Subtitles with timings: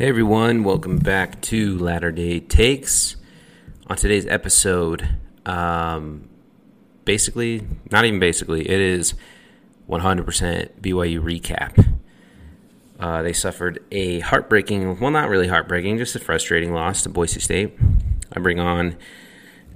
[0.00, 3.16] Hey everyone, welcome back to Latter Day Takes.
[3.86, 5.06] On today's episode,
[5.44, 6.26] um,
[7.04, 9.12] basically, not even basically, it is
[9.90, 10.24] 100%
[10.80, 11.98] BYU recap.
[12.98, 17.38] Uh, they suffered a heartbreaking, well, not really heartbreaking, just a frustrating loss to Boise
[17.38, 17.76] State.
[18.32, 18.96] I bring on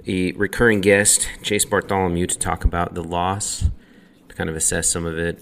[0.07, 3.69] a recurring guest, Chase Bartholomew, to talk about the loss,
[4.29, 5.39] to kind of assess some of it,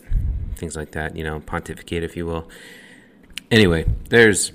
[0.57, 2.49] things like that, you know, pontificate, if you will.
[3.51, 4.51] Anyway, there's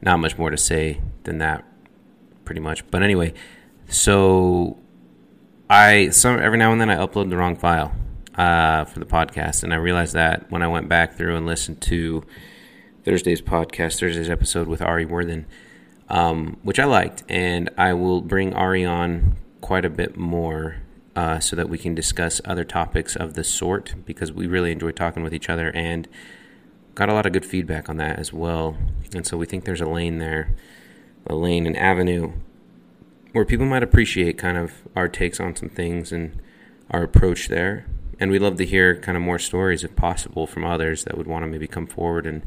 [0.00, 1.64] not much more to say than that,
[2.44, 2.88] pretty much.
[2.90, 3.34] But anyway,
[3.88, 4.78] so
[5.68, 7.94] I some every now and then I upload the wrong file
[8.34, 11.80] uh, for the podcast, and I realized that when I went back through and listened
[11.82, 12.24] to
[13.04, 15.46] Thursday's podcast, Thursday's episode with Ari Worthen,
[16.08, 20.76] um, which I liked, and I will bring Ari on quite a bit more
[21.16, 24.92] uh, so that we can discuss other topics of the sort because we really enjoy
[24.92, 25.70] talking with each other.
[25.74, 26.06] And
[26.98, 28.76] got a lot of good feedback on that as well.
[29.14, 30.56] And so we think there's a lane there,
[31.28, 32.32] a lane, an avenue
[33.30, 36.42] where people might appreciate kind of our takes on some things and
[36.90, 37.86] our approach there.
[38.18, 41.28] And we'd love to hear kind of more stories, if possible, from others that would
[41.28, 42.42] want to maybe come forward and,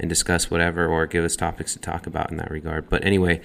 [0.00, 2.90] and discuss whatever or give us topics to talk about in that regard.
[2.90, 3.40] But anyway,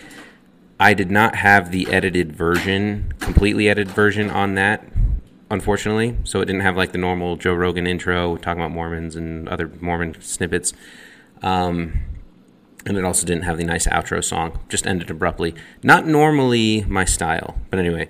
[0.80, 4.83] I did not have the edited version, completely edited version on that
[5.52, 6.18] unfortunately.
[6.24, 9.70] So it didn't have like the normal Joe Rogan intro talking about Mormons and other
[9.80, 10.74] Mormon snippets.
[11.44, 12.02] Um,
[12.86, 14.60] and it also didn't have the nice outro song.
[14.70, 15.54] Just ended abruptly.
[15.84, 18.10] Not normally my style, but anyway,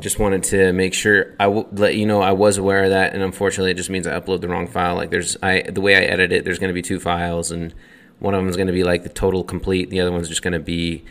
[0.00, 3.12] just wanted to make sure I will let you know I was aware of that.
[3.12, 4.94] And unfortunately, it just means I upload the wrong file.
[4.94, 7.74] Like there's I the way I edit it, there's going to be two files, and
[8.18, 9.90] one of them is going to be like the total complete.
[9.90, 11.04] The other one's just going to be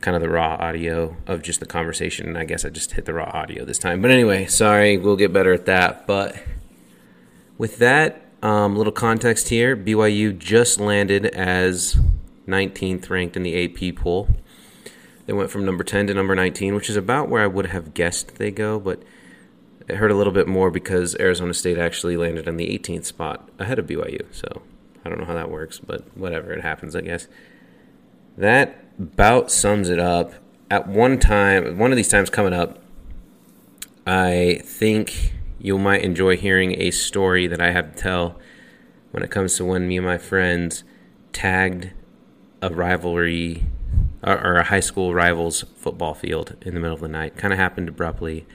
[0.00, 2.28] kind of the raw audio of just the conversation.
[2.28, 4.00] And I guess I just hit the raw audio this time.
[4.00, 6.06] But anyway, sorry, we'll get better at that.
[6.06, 6.36] But
[7.56, 11.98] with that, um, little context here BYU just landed as
[12.46, 14.28] 19th ranked in the AP poll.
[15.26, 17.92] They went from number 10 to number 19, which is about where I would have
[17.92, 19.02] guessed they go, but
[19.86, 23.50] it hurt a little bit more because Arizona State actually landed on the 18th spot
[23.58, 24.24] ahead of BYU.
[24.32, 24.62] So
[25.04, 27.28] I don't know how that works, but whatever, it happens, I guess.
[28.38, 30.32] That about sums it up.
[30.70, 32.78] At one time, one of these times coming up,
[34.06, 38.38] I think you might enjoy hearing a story that I have to tell
[39.10, 40.84] when it comes to when me and my friends
[41.32, 41.90] tagged
[42.60, 43.64] a rivalry
[44.22, 47.36] or, a high school rivals football field in the middle of the night.
[47.36, 48.46] Kind of happened abruptly,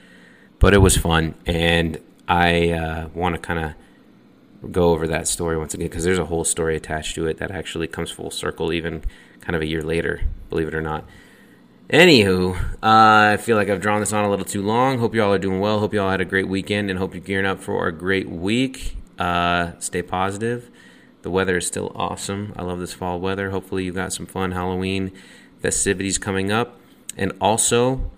[0.58, 5.58] but it was fun, and I uh, want to kind of go over that story
[5.58, 8.72] once again because there's a whole story attached to it that actually comes full circle,
[8.72, 9.02] even
[9.44, 11.04] kind of a year later, believe it or not.
[11.90, 14.98] Anywho, uh, I feel like I've drawn this on a little too long.
[14.98, 15.80] Hope you all are doing well.
[15.80, 18.28] Hope you all had a great weekend and hope you're gearing up for a great
[18.28, 18.96] week.
[19.18, 20.70] Uh, stay positive.
[21.22, 22.54] The weather is still awesome.
[22.56, 23.50] I love this fall weather.
[23.50, 25.12] Hopefully, you got some fun Halloween
[25.60, 26.78] festivities coming up.
[27.16, 28.10] And also,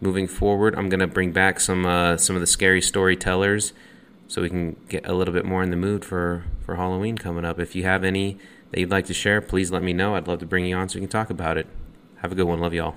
[0.00, 3.72] moving forward, I'm going to bring back some uh, some of the scary storytellers
[4.28, 7.44] so we can get a little bit more in the mood for, for Halloween coming
[7.44, 7.58] up.
[7.58, 8.38] If you have any
[8.70, 10.14] that you'd like to share, please let me know.
[10.14, 11.66] I'd love to bring you on so we can talk about it.
[12.16, 12.60] Have a good one.
[12.60, 12.94] Love y'all.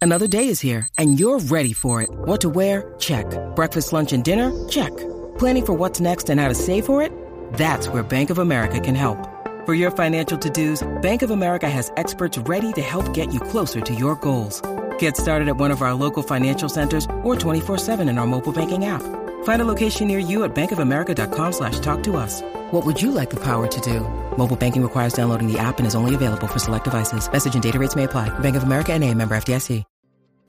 [0.00, 2.08] Another day is here, and you're ready for it.
[2.10, 2.94] What to wear?
[2.98, 3.26] Check.
[3.56, 4.68] Breakfast, lunch, and dinner?
[4.68, 4.96] Check.
[5.38, 7.12] Planning for what's next and how to save for it?
[7.54, 9.18] That's where Bank of America can help.
[9.66, 13.40] For your financial to dos, Bank of America has experts ready to help get you
[13.40, 14.62] closer to your goals.
[14.98, 18.84] Get started at one of our local financial centers or 24-7 in our mobile banking
[18.84, 19.02] app.
[19.42, 22.42] Find a location near you at bankofamerica.com slash talk to us.
[22.70, 24.00] What would you like the power to do?
[24.36, 27.30] Mobile banking requires downloading the app and is only available for select devices.
[27.30, 28.30] Message and data rates may apply.
[28.40, 29.84] Bank of America and a member FDIC.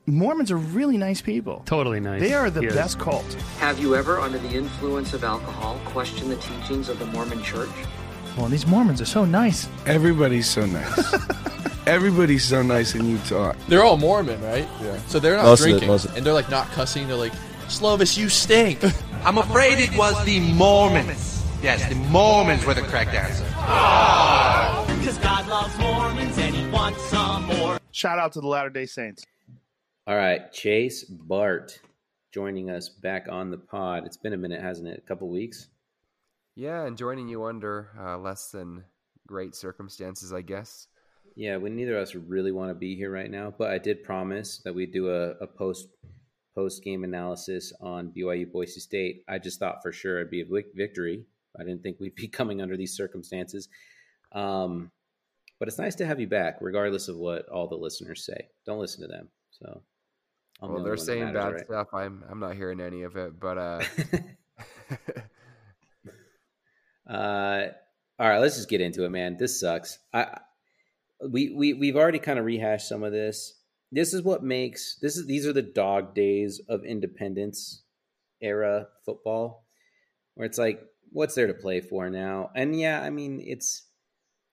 [0.06, 1.62] Mormons are really nice people.
[1.66, 2.20] Totally nice.
[2.20, 2.74] They are the Yes.
[2.74, 3.24] best cult.
[3.58, 7.68] Have you ever, under the influence of alcohol, questioned the teachings of the Mormon church?
[8.36, 9.68] Well, these Mormons are so nice.
[9.86, 11.14] Everybody's so nice.
[11.86, 13.52] Everybody's so nice in Utah.
[13.68, 14.66] They're all Mormon, right?
[14.82, 14.98] Yeah.
[15.06, 16.04] So they're not Most drinking, it.
[16.16, 17.06] and they're like not cussing.
[17.06, 17.32] They're like,
[17.70, 18.84] "Slovis, you stink."
[19.24, 21.44] I'm afraid it was the Mormons.
[21.62, 23.44] Yes, the Mormons were the correct answer.
[24.98, 27.78] Because God loves Mormons and he wants some more.
[27.92, 29.24] Shout out to the Latter day Saints.
[30.06, 31.78] All right, Chase Bart
[32.32, 34.06] joining us back on the pod.
[34.06, 35.02] It's been a minute, hasn't it?
[35.04, 35.68] A couple weeks.
[36.54, 38.84] Yeah, and joining you under uh, less than
[39.26, 40.86] great circumstances, I guess.
[41.36, 44.02] Yeah, we neither of us really want to be here right now, but I did
[44.02, 45.88] promise that we'd do a, a post
[46.54, 49.24] post game analysis on BYU Boise State.
[49.28, 51.24] I just thought for sure it'd be a victory.
[51.58, 53.68] I didn't think we'd be coming under these circumstances.
[54.32, 54.90] Um,
[55.58, 58.48] but it's nice to have you back, regardless of what all the listeners say.
[58.64, 59.28] Don't listen to them.
[59.50, 59.82] So,
[60.62, 61.64] I'm well, only they're saying matters, bad right?
[61.64, 61.88] stuff.
[61.92, 63.82] I'm I'm not hearing any of it, but uh,
[67.10, 67.66] Uh,
[68.20, 69.36] all right, let's just get into it, man.
[69.36, 69.98] This sucks.
[70.12, 70.38] I
[71.28, 73.59] we we we've already kind of rehashed some of this.
[73.92, 77.82] This is what makes this is these are the dog days of independence
[78.40, 79.64] era football,
[80.34, 82.50] where it's like, what's there to play for now?
[82.54, 83.88] And yeah, I mean, it's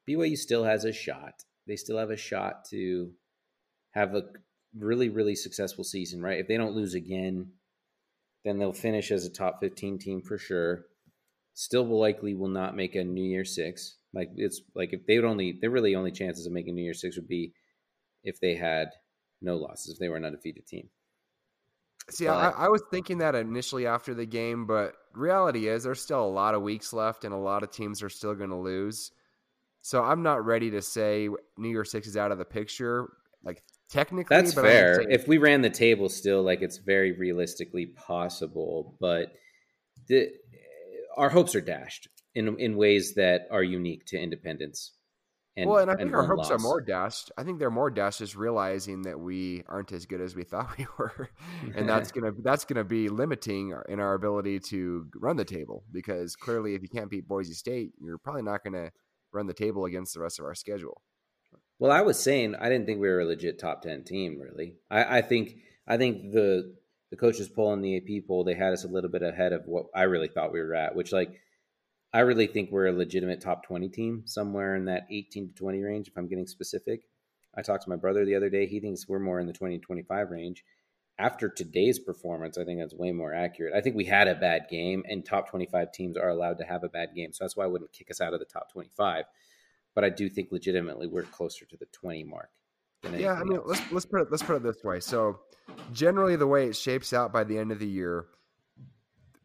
[0.10, 1.44] BYU still has a shot.
[1.68, 3.12] They still have a shot to
[3.92, 4.24] have a
[4.78, 6.40] really really successful season, right?
[6.40, 7.51] If they don't lose again,
[8.44, 10.86] then they'll finish as a top 15 team for sure.
[11.54, 13.98] Still will likely will not make a New Year Six.
[14.13, 16.94] Like it's like if they would only their really only chances of making New Year
[16.94, 17.54] Six would be
[18.24, 18.90] if they had
[19.42, 20.89] no losses, if they were an undefeated team.
[22.10, 26.01] See, but, I, I was thinking that initially after the game, but reality is there's
[26.01, 28.56] still a lot of weeks left, and a lot of teams are still going to
[28.56, 29.12] lose.
[29.81, 33.10] So I'm not ready to say New Year Six is out of the picture.
[33.44, 35.01] Like technically, that's fair.
[35.10, 39.33] If we ran the table still, like it's very realistically possible, but
[40.07, 40.30] the
[41.16, 44.92] our hopes are dashed in in ways that are unique to independence.
[45.57, 46.51] And, well, and I think our hopes loss.
[46.51, 47.31] are more dashed.
[47.36, 50.69] I think they're more dashed just realizing that we aren't as good as we thought
[50.77, 51.31] we were,
[51.75, 56.36] and that's gonna that's gonna be limiting in our ability to run the table because
[56.36, 58.92] clearly, if you can't beat Boise State, you're probably not gonna
[59.33, 61.01] run the table against the rest of our schedule.
[61.80, 64.39] Well, I was saying I didn't think we were a legit top ten team.
[64.39, 65.56] Really, I, I think
[65.88, 66.75] I think the
[67.09, 69.63] the coaches poll and the AP poll they had us a little bit ahead of
[69.65, 71.31] what I really thought we were at, which like
[72.18, 75.84] I really think we're a legitimate top 20 team, somewhere in that 18 to 20
[75.84, 77.02] range, if I'm getting specific.
[77.56, 78.66] I talked to my brother the other day.
[78.66, 80.66] He thinks we're more in the 20 to 25 range.
[81.19, 83.75] After today's performance, I think that's way more accurate.
[83.75, 86.84] I think we had a bad game, and top 25 teams are allowed to have
[86.84, 87.34] a bad game.
[87.34, 89.25] So that's why I wouldn't kick us out of the top 25.
[89.94, 92.50] But I do think legitimately we're closer to the 20 mark.
[93.16, 93.68] yeah, I mean, else.
[93.68, 95.02] let's let's put it let's put it this way.
[95.02, 95.42] So,
[95.94, 98.25] generally, the way it shapes out by the end of the year,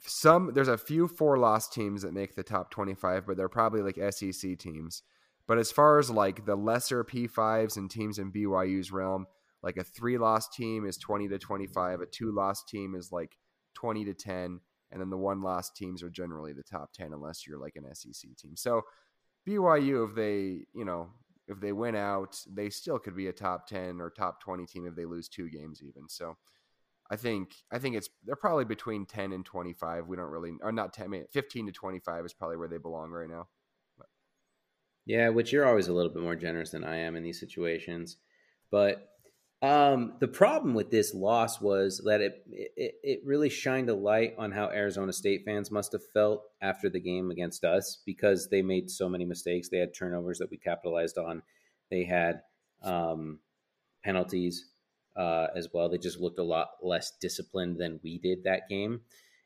[0.05, 3.83] some there's a few four loss teams that make the top 25 but they're probably
[3.83, 5.03] like sec teams.
[5.47, 9.27] But as far as like the lesser p5s and teams in byu's realm
[9.63, 13.37] like a three loss team is 20 to 25 a two loss team is like
[13.75, 14.61] 20 to 10
[14.91, 17.85] and then the one loss teams are generally the top 10 unless you're like an
[17.95, 18.57] sec team.
[18.57, 18.83] So
[19.47, 21.11] byu if they you know
[21.49, 24.87] if they win out they still could be a top 10 or top 20 team
[24.87, 26.09] if they lose two games even.
[26.09, 26.37] So
[27.13, 30.09] I think I think it's they're probably between 10 and 25.
[30.09, 33.29] We don't really or not 10 15 to 25 is probably where they belong right
[33.29, 33.49] now.
[33.99, 34.07] But.
[35.05, 38.17] Yeah, which you're always a little bit more generous than I am in these situations.
[38.71, 39.11] But
[39.61, 44.35] um, the problem with this loss was that it, it it really shined a light
[44.39, 48.63] on how Arizona State fans must have felt after the game against us because they
[48.63, 49.69] made so many mistakes.
[49.69, 51.43] They had turnovers that we capitalized on.
[51.91, 52.41] They had
[52.83, 53.41] um,
[54.03, 54.72] penalties
[55.17, 55.89] uh, as well.
[55.89, 59.01] They just looked a lot less disciplined than we did that game.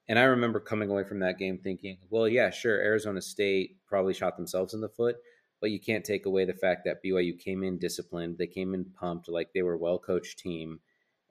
[0.08, 4.14] And I remember coming away from that game thinking, well, yeah, sure, Arizona State probably
[4.14, 5.16] shot themselves in the foot,
[5.60, 8.38] but you can't take away the fact that BYU came in disciplined.
[8.38, 10.78] They came in pumped, like they were a well coached team,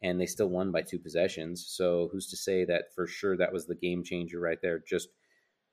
[0.04, 1.66] and they still won by two possessions.
[1.68, 4.84] So who's to say that for sure that was the game changer right there?
[4.86, 5.10] Just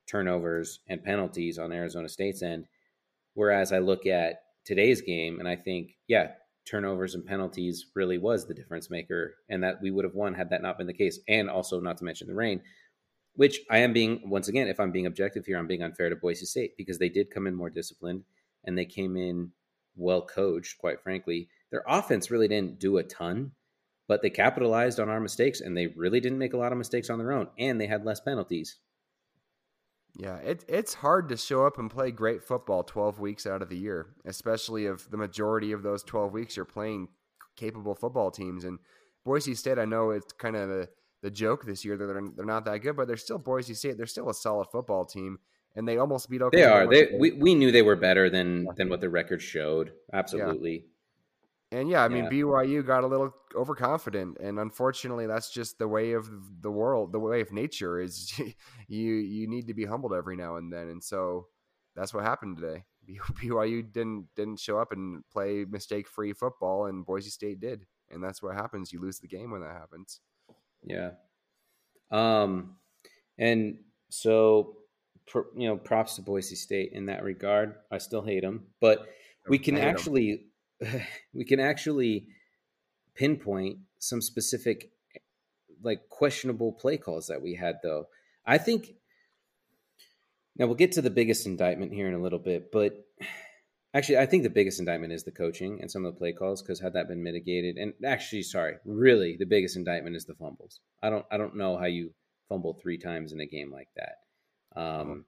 [0.06, 2.67] turnovers and penalties on Arizona State's end.
[3.35, 6.32] Whereas I look at today's game and I think, yeah,
[6.64, 10.50] turnovers and penalties really was the difference maker, and that we would have won had
[10.50, 11.19] that not been the case.
[11.29, 12.62] And also, not to mention the rain,
[13.35, 16.17] which I am being once again, if I'm being objective here, I'm being unfair to
[16.17, 18.25] Boise State because they did come in more disciplined
[18.64, 19.53] and they came in
[19.97, 20.79] well coached.
[20.79, 23.52] Quite frankly, their offense really didn't do a ton,
[24.09, 27.11] but they capitalized on our mistakes and they really didn't make a lot of mistakes
[27.11, 28.76] on their own, and they had less penalties.
[30.14, 33.71] Yeah, it, it's hard to show up and play great football 12 weeks out of
[33.71, 37.09] the year, especially if the majority of those 12 weeks you're playing
[37.57, 38.64] capable football teams.
[38.64, 38.78] And
[39.25, 40.88] Boise State, I know it's kind of the,
[41.23, 43.97] the joke this year that they're, they're not that good, but they're still Boise State.
[43.97, 45.38] They're still a solid football team,
[45.75, 46.90] and they almost beat Oklahoma.
[46.90, 47.07] They are.
[47.11, 49.92] They, we, we knew they were better than, than what the record showed.
[50.12, 50.85] Absolutely.
[51.73, 52.31] And yeah, I mean, yeah.
[52.31, 56.29] BYU got a little overconfident, and unfortunately, that's just the way of
[56.61, 57.99] the world, the way of nature.
[57.99, 58.31] Is
[58.88, 61.47] you you need to be humbled every now and then, and so
[61.97, 62.85] that's what happened today.
[63.43, 68.23] BYU didn't didn't show up and play mistake free football, and Boise State did, and
[68.23, 68.93] that's what happens.
[68.93, 70.21] You lose the game when that happens.
[70.85, 71.12] Yeah.
[72.11, 72.76] Um,
[73.38, 73.79] and
[74.11, 74.76] so
[75.57, 77.76] you know, props to Boise State in that regard.
[77.91, 79.07] I still hate them, but
[79.49, 80.51] we can actually
[81.35, 82.27] we can actually
[83.15, 84.91] pinpoint some specific
[85.83, 88.07] like questionable play calls that we had though.
[88.47, 88.95] I think
[90.57, 93.05] now we'll get to the biggest indictment here in a little bit, but
[93.95, 96.62] actually I think the biggest indictment is the coaching and some of the play calls
[96.62, 100.81] because had that been mitigated and actually sorry, really the biggest indictment is the fumbles.
[101.03, 102.12] I don't I don't know how you
[102.49, 104.81] fumble three times in a game like that.
[104.81, 105.25] Um,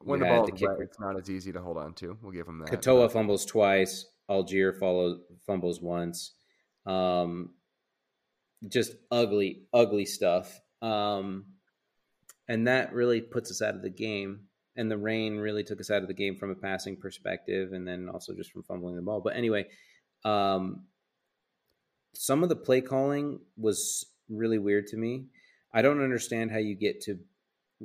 [0.00, 2.18] when the ball's wet, it's not as easy to hold on to.
[2.20, 2.70] We'll give him that.
[2.70, 4.06] Katoa fumbles twice.
[4.30, 6.32] Allgeier follow, fumbles once.
[6.86, 7.50] Um,
[8.68, 10.60] just ugly, ugly stuff.
[10.82, 11.46] Um,
[12.48, 14.40] and that really puts us out of the game.
[14.76, 17.88] And the rain really took us out of the game from a passing perspective, and
[17.88, 19.22] then also just from fumbling the ball.
[19.22, 19.66] But anyway,
[20.24, 20.84] um,
[22.14, 25.26] some of the play calling was really weird to me.
[25.72, 27.18] I don't understand how you get to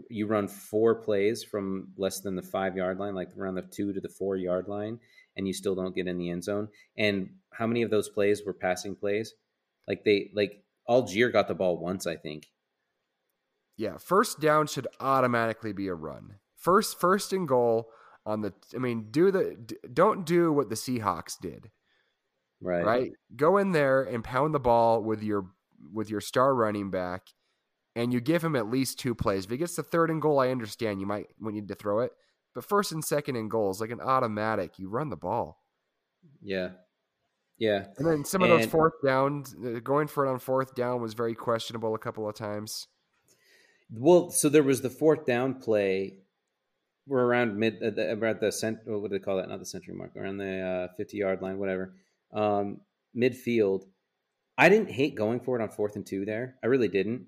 [0.09, 3.93] you run four plays from less than the five yard line, like around the two
[3.93, 4.99] to the four yard line,
[5.35, 6.69] and you still don't get in the end zone.
[6.97, 9.33] And how many of those plays were passing plays?
[9.87, 12.47] Like they like Allgeier got the ball once, I think.
[13.77, 16.35] Yeah, first down should automatically be a run.
[16.55, 17.89] First, first and goal
[18.25, 18.53] on the.
[18.75, 19.57] I mean, do the
[19.91, 21.71] don't do what the Seahawks did.
[22.61, 22.85] Right.
[22.85, 23.11] Right.
[23.35, 25.47] Go in there and pound the ball with your
[25.91, 27.23] with your star running back,
[27.95, 29.45] and you give him at least two plays.
[29.45, 32.11] If he gets the third and goal, I understand you might need to throw it.
[32.53, 35.63] But first and second and goals, like an automatic, you run the ball.
[36.41, 36.71] Yeah.
[37.57, 37.85] Yeah.
[37.97, 41.01] And then some of And- those fourth downs, uh, going for it on fourth down
[41.01, 42.87] was very questionable a couple of times.
[43.93, 46.17] Well, so there was the fourth down play.
[47.07, 48.79] We're around mid, uh, the, around the cent.
[48.85, 49.49] What do they call that?
[49.49, 50.15] Not the century mark.
[50.15, 51.93] Around the uh, fifty yard line, whatever.
[52.31, 52.81] Um,
[53.15, 53.83] midfield.
[54.57, 56.55] I didn't hate going for it on fourth and two there.
[56.63, 57.27] I really didn't.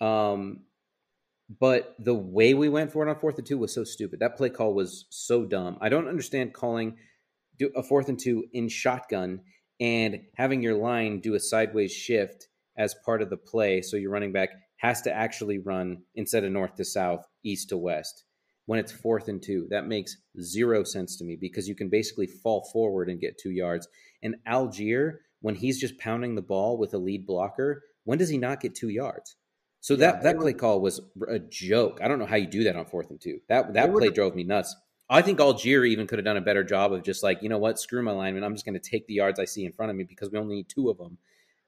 [0.00, 0.60] Um,
[1.60, 4.20] but the way we went for it on fourth and two was so stupid.
[4.20, 5.78] That play call was so dumb.
[5.80, 6.96] I don't understand calling
[7.74, 9.40] a fourth and two in shotgun
[9.80, 13.80] and having your line do a sideways shift as part of the play.
[13.80, 17.76] So your running back has to actually run instead of north to south, east to
[17.76, 18.24] west
[18.66, 19.66] when it's fourth and two.
[19.70, 23.50] That makes zero sense to me because you can basically fall forward and get two
[23.50, 23.88] yards.
[24.22, 28.36] And Allgeier, when he's just pounding the ball with a lead blocker, when does he
[28.36, 29.36] not get two yards?
[29.80, 32.00] So Yeah, that, that it play call was a joke.
[32.02, 33.40] I don't know how you do that on fourth and two.
[33.48, 34.74] That that play was- drove me nuts.
[35.10, 37.56] I think Allgeier even could have done a better job of just like, you know
[37.56, 38.44] what, screw my lineman.
[38.44, 40.38] I'm just going to take the yards I see in front of me because we
[40.38, 41.16] only need two of them.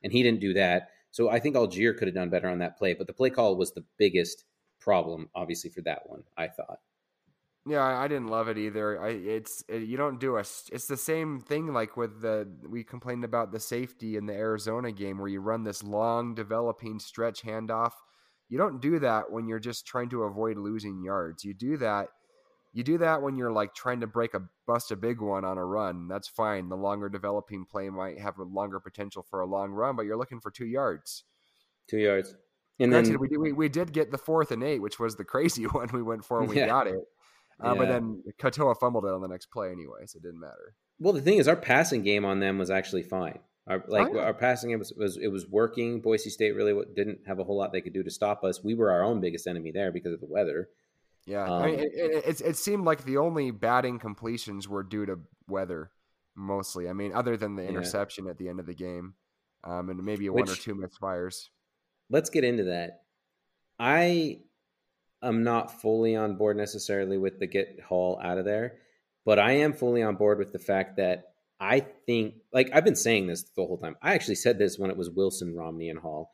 [0.03, 0.91] And he didn't do that.
[1.11, 2.93] So I think Allgeier could have done better on that play.
[2.93, 4.45] But the play call was the biggest
[4.79, 6.81] problem, obviously, for that one, I thought.
[7.67, 9.01] Yeah, I didn't love it either.
[9.03, 12.83] I it's it, you don't do a It's the same thing like with the we
[12.83, 17.43] complained about the safety in the Arizona game where you run this long developing stretch
[17.43, 17.93] handoff.
[18.49, 21.45] You don't do that when you're just trying to avoid losing yards.
[21.45, 22.09] You do that.
[22.73, 25.59] You do that when you're like trying to break a bust a big one on
[25.59, 26.09] a run.
[26.09, 26.69] That's fine.
[26.69, 30.17] The longer developing play might have a longer potential for a long run, but you're
[30.17, 31.25] looking for two yards.
[31.89, 32.35] Two yards.
[32.79, 35.17] And Granted, then we, did, we we did get the fourth and eight, which was
[35.17, 36.67] the crazy one we went for and we Yeah.
[36.67, 36.95] got it.
[37.63, 40.75] Uh, But then Katoa fumbled it on the next play anyway, so it didn't matter.
[40.99, 43.39] Well, the thing is, our passing game on them was actually fine.
[43.67, 46.01] Our like Oh, our passing game was, was it was working.
[46.01, 48.65] Boise State really didn't have a whole lot they could do to stop us.
[48.65, 50.69] We were our own biggest enemy there because of the weather.
[51.27, 55.05] Yeah, I mean, Um, it, it, it, seemed like the only batting completions were due
[55.07, 55.91] to weather,
[56.35, 56.89] mostly.
[56.89, 57.69] I mean, other than the Yeah.
[57.69, 59.15] interception at the end of the game,
[59.63, 61.49] um, and maybe one or Which- two misfires.
[62.09, 63.03] Let's get into that.
[63.79, 64.41] I
[65.23, 68.79] am not fully on board necessarily with the get Hall out of there,
[69.25, 71.25] but I am fully on board with the fact that
[71.61, 73.97] I think, like I've been saying this the whole time.
[74.03, 76.31] I actually said this when it was Wilson, Romney, and Hall.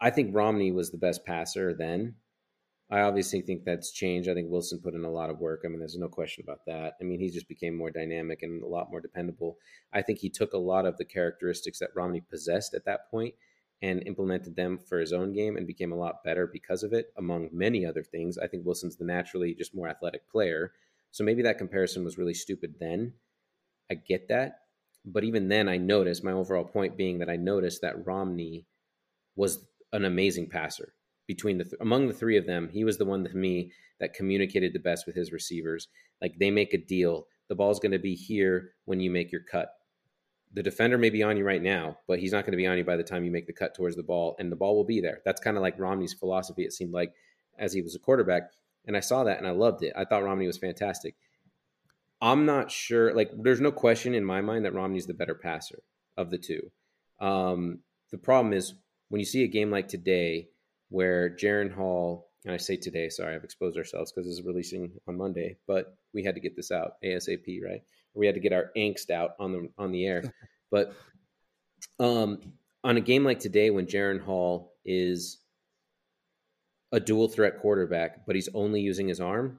[0.00, 2.16] I think Romney was the best passer then.
[2.90, 4.28] I obviously think that's changed.
[4.28, 5.62] I think Wilson put in a lot of work.
[5.64, 6.92] I mean, there's no question about that.
[7.00, 9.56] I mean, he just became more dynamic and a lot more dependable.
[9.92, 13.34] I think he took a lot of the characteristics that Romney possessed at that point
[13.82, 17.12] and implemented them for his own game and became a lot better because of it,
[17.18, 18.38] among many other things.
[18.38, 20.72] I think Wilson's the naturally just more athletic player.
[21.10, 23.12] So maybe that comparison was really stupid then.
[23.90, 24.60] I get that.
[25.04, 28.66] But even then, I noticed my overall point being that I noticed that Romney
[29.36, 30.94] was an amazing passer
[31.26, 32.68] between the th- among the three of them.
[32.72, 35.88] He was the one to me that communicated the best with his receivers.
[36.20, 37.26] Like they make a deal.
[37.48, 39.68] The ball's going to be here when you make your cut.
[40.56, 42.78] The defender may be on you right now, but he's not going to be on
[42.78, 44.84] you by the time you make the cut towards the ball, and the ball will
[44.84, 45.20] be there.
[45.22, 46.64] That's kind of like Romney's philosophy.
[46.64, 47.12] It seemed like
[47.58, 48.44] as he was a quarterback,
[48.86, 49.92] and I saw that and I loved it.
[49.94, 51.14] I thought Romney was fantastic.
[52.22, 53.14] I'm not sure.
[53.14, 55.82] Like, there's no question in my mind that Romney's the better passer
[56.16, 56.70] of the two.
[57.20, 58.72] Um, the problem is
[59.10, 60.48] when you see a game like today,
[60.88, 64.92] where Jaren Hall, and I say today, sorry, I've exposed ourselves because this is releasing
[65.06, 67.82] on Monday, but we had to get this out ASAP, right?
[68.16, 70.34] We had to get our angst out on the on the air.
[70.70, 70.94] but
[71.98, 72.38] um,
[72.84, 75.38] on a game like today, when Jaren Hall is
[76.92, 79.58] a dual threat quarterback, but he's only using his arm,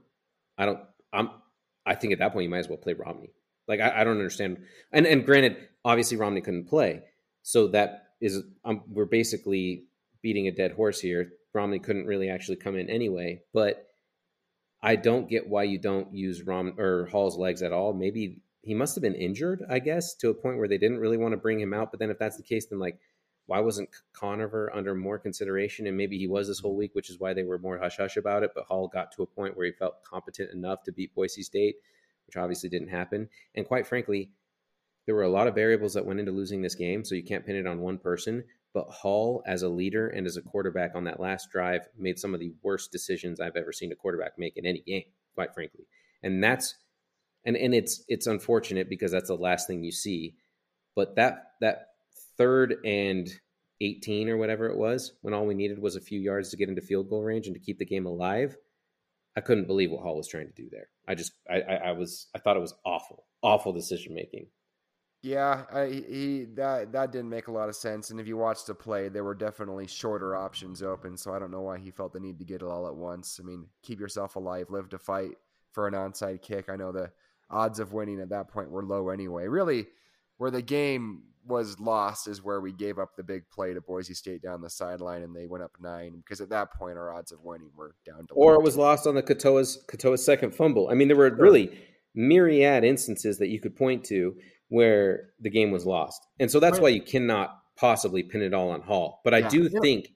[0.57, 0.79] I don't.
[1.13, 1.29] I'm.
[1.85, 3.31] I think at that point you might as well play Romney.
[3.67, 4.63] Like I, I don't understand.
[4.91, 7.03] And and granted, obviously Romney couldn't play,
[7.43, 9.85] so that is um, we're basically
[10.21, 11.31] beating a dead horse here.
[11.53, 13.87] Romney couldn't really actually come in anyway, but
[14.81, 17.93] I don't get why you don't use Rom or Hall's legs at all.
[17.93, 21.17] Maybe he must have been injured, I guess, to a point where they didn't really
[21.17, 21.89] want to bring him out.
[21.89, 22.99] But then if that's the case, then like
[23.47, 25.87] why wasn't Conover under more consideration?
[25.87, 28.17] And maybe he was this whole week, which is why they were more hush hush
[28.17, 28.51] about it.
[28.53, 31.77] But Hall got to a point where he felt competent enough to beat Boise State,
[32.25, 33.29] which obviously didn't happen.
[33.55, 34.31] And quite frankly,
[35.05, 37.45] there were a lot of variables that went into losing this game, so you can't
[37.45, 38.43] pin it on one person.
[38.73, 42.33] But Hall, as a leader and as a quarterback on that last drive, made some
[42.33, 45.05] of the worst decisions I've ever seen a quarterback make in any game,
[45.35, 45.87] quite frankly.
[46.21, 46.75] And that's
[47.47, 50.35] and and it's it's unfortunate because that's the last thing you see.
[50.95, 51.87] But that that
[52.37, 53.27] third and
[53.81, 56.69] 18 or whatever it was, when all we needed was a few yards to get
[56.69, 58.57] into field goal range and to keep the game alive,
[59.35, 60.89] I couldn't believe what Hall was trying to do there.
[61.07, 64.47] I just, I, I, I was, I thought it was awful, awful decision making.
[65.21, 68.11] Yeah, I, he that that didn't make a lot of sense.
[68.11, 71.17] And if you watched the play, there were definitely shorter options open.
[71.17, 73.39] So I don't know why he felt the need to get it all at once.
[73.41, 75.37] I mean, keep yourself alive, live to fight
[75.71, 76.69] for an onside kick.
[76.69, 77.11] I know the
[77.49, 79.47] odds of winning at that point were low anyway.
[79.47, 79.87] Really,
[80.37, 84.13] where the game was lost is where we gave up the big play to Boise
[84.13, 87.31] State down the sideline and they went up nine because at that point our odds
[87.31, 90.89] of winning were down to or it was lost on the Katoa's Katoa's second fumble.
[90.89, 91.79] I mean, there were really
[92.13, 94.35] myriad instances that you could point to
[94.69, 98.71] where the game was lost, and so that's why you cannot possibly pin it all
[98.71, 99.21] on Hall.
[99.23, 99.49] But I Yeah.
[99.49, 99.79] do Yeah.
[99.81, 100.09] think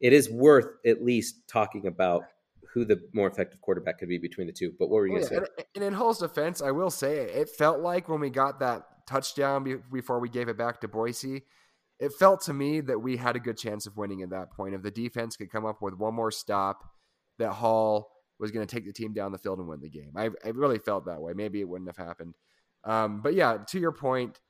[0.00, 2.24] it is worth at least talking about
[2.72, 4.72] who the more effective quarterback could be between the two.
[4.78, 5.64] But what were you Oh, going to yeah, say?
[5.74, 9.82] And, in Hall's defense, I will say it felt like when we got that touchdown
[9.92, 11.42] before we gave it back to Boise,
[12.00, 14.74] it felt to me that we had a good chance of winning at that point.
[14.74, 16.82] If the defense could come up with one more stop,
[17.38, 20.12] that Hall was going to take the team down the field and win the game.
[20.16, 21.32] I, I really felt that way.
[21.34, 22.34] Maybe it wouldn't have happened.
[22.84, 24.40] Um, but yeah, to your point,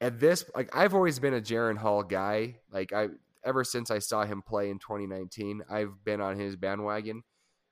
[0.00, 2.56] at this, like I've always been a Jaren Hall guy.
[2.70, 3.08] Like I,
[3.44, 7.22] ever since I saw him play in 2019, I've been on his bandwagon.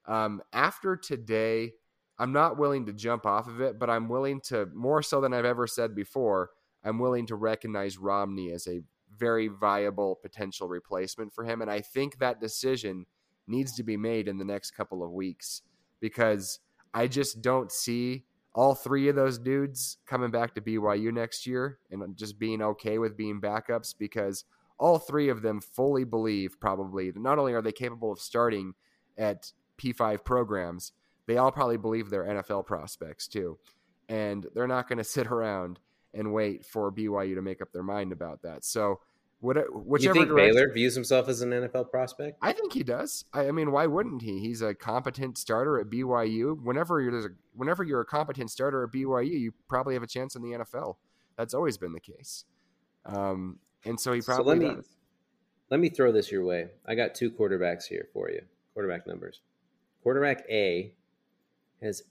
[0.09, 1.75] Um, after today,
[2.19, 5.33] I'm not willing to jump off of it, but I'm willing to more so than
[5.33, 6.51] I've ever said before.
[6.83, 8.81] I'm willing to recognize Romney as a
[9.17, 13.07] very viable potential replacement for him, and I think that decision
[13.47, 15.63] needs to be made in the next couple of weeks
[16.01, 16.61] because
[16.95, 21.79] I just don't see all three of those dudes coming back to BYU next year
[21.91, 24.45] and just being okay with being backups because
[24.79, 28.75] all three of them fully believe probably that not only are they capable of starting
[29.17, 30.93] at P5 programs,
[31.27, 33.59] they all probably believe they're NFL prospects too.
[34.09, 35.79] And they're not going to sit around
[36.15, 38.65] and wait for BYU to make up their mind about that.
[38.65, 39.01] So,
[39.41, 42.39] what, whatever do you think direction- Baylor views himself as an NFL prospect?
[42.43, 43.25] I think he does.
[43.33, 44.41] I, I mean, why wouldn't he?
[44.41, 46.61] He's a competent starter at BYU.
[46.61, 50.35] Whenever you're a, whenever you're a competent starter at BYU, you probably have a chance
[50.35, 50.97] in the NFL.
[51.37, 52.47] That's always been the case.
[53.07, 54.89] Um, and so he So probably let me does.
[55.71, 56.71] let me throw this your way.
[56.85, 58.41] I got two quarterbacks here for you.
[58.75, 59.41] Quarterback numbers.
[60.03, 60.93] Quarterback A
[61.83, 62.03] has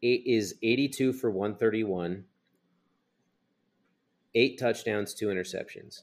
[0.00, 2.24] is 82 for 131,
[4.34, 6.02] eight touchdowns, two interceptions.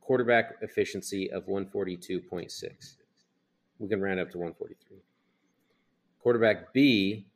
[0.00, 2.96] Quarterback efficiency of 142.6.
[3.78, 4.98] We can round up to 143.
[6.22, 7.26] Quarterback B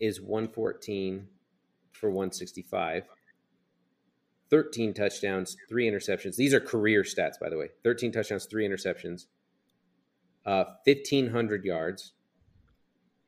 [0.00, 1.28] is 114
[1.92, 3.04] for 165.
[4.50, 6.36] 13 touchdowns, three interceptions.
[6.36, 7.70] These are career stats, by the way.
[7.82, 9.26] 13 touchdowns, three interceptions,
[10.44, 12.12] uh, 1,500 yards.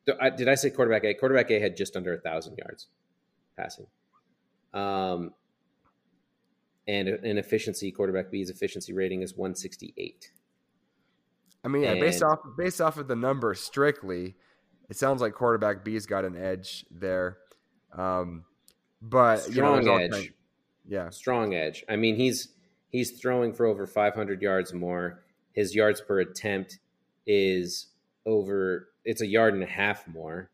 [0.07, 1.15] Did I say quarterback A?
[1.15, 2.87] Quarterback A had just under a 1,000 yards
[3.57, 3.87] passing.
[4.73, 5.33] Um,
[6.87, 10.31] and an efficiency, quarterback B's efficiency rating is 168.
[11.65, 14.37] I mean, yeah, based off based off of the numbers strictly,
[14.89, 17.39] it sounds like quarterback B's got an edge there.
[17.93, 18.45] Um,
[19.03, 20.11] but you know, Strong edge.
[20.13, 20.33] kind-
[20.89, 21.85] yeah, strong edge.
[21.89, 22.51] I mean, he's
[22.91, 25.25] he's throwing for over 500 yards more.
[25.53, 26.79] His yards per attempt
[27.27, 27.89] is
[28.25, 28.91] over.
[29.07, 30.51] It's a yard and a half more.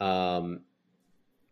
[0.00, 0.60] Um,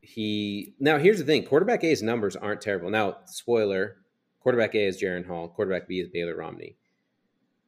[0.01, 2.91] he now here's the thing: quarterback A's numbers aren't terrible.
[2.91, 3.97] Now, spoiler:
[4.41, 6.77] quarterback A is Jaren Hall, quarterback B is Baylor Romney.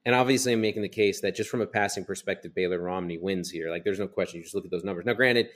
[0.07, 3.50] And obviously, I'm making the case that just from a passing perspective, Baylor Romney wins
[3.50, 3.68] here.
[3.68, 4.38] Like, there's no question.
[4.38, 5.04] You just look at those numbers.
[5.04, 5.48] Now, granted,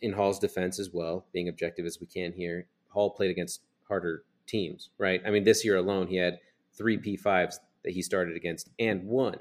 [0.00, 4.24] in Hall's defense as well, being objective as we can here, Hall played against harder
[4.46, 5.20] teams, right?
[5.26, 6.38] I mean, this year alone, he had
[6.72, 9.38] three P5s that he started against and won.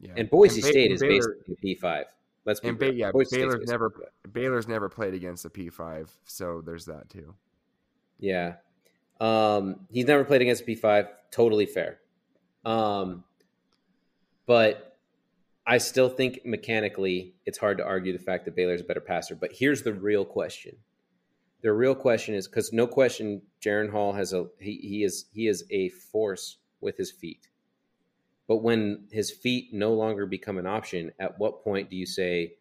[0.00, 0.12] Yeah.
[0.16, 2.04] And Boise Ba- State is Baylor- basically a P5.
[2.44, 3.92] Let's be and ba- yeah, Boise Baylor's basically never
[4.32, 7.34] Baylor's never played against a P5, so there's that too.
[8.18, 8.54] Yeah.
[9.20, 11.08] Um, he's never played against P5.
[11.30, 12.00] Totally fair.
[12.64, 13.24] Um,
[14.46, 14.98] but
[15.66, 19.34] I still think mechanically it's hard to argue the fact that Baylor's a better passer.
[19.34, 20.74] But here's the real question.
[21.60, 25.48] The real question is because no question, Jaren Hall has a he, he is he
[25.48, 27.48] is a force with his feet.
[28.48, 32.54] But when his feet no longer become an option, at what point do you say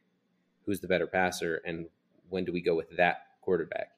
[0.66, 1.88] who's the better passer and
[2.30, 3.98] when do we go with that quarterback?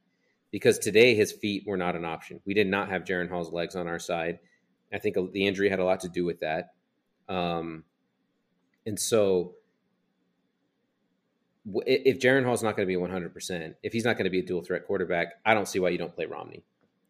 [0.51, 2.41] because today his feet were not an option.
[2.45, 4.39] We did not have Jaren Hall's legs on our side.
[4.91, 6.73] I think the injury had a lot to do with that.
[7.27, 7.83] Um,
[8.85, 9.53] and so
[11.85, 14.45] if Jaren Hall's not going to be 100%, if he's not going to be a
[14.45, 16.63] dual threat quarterback, I don't see why you don't play Romney.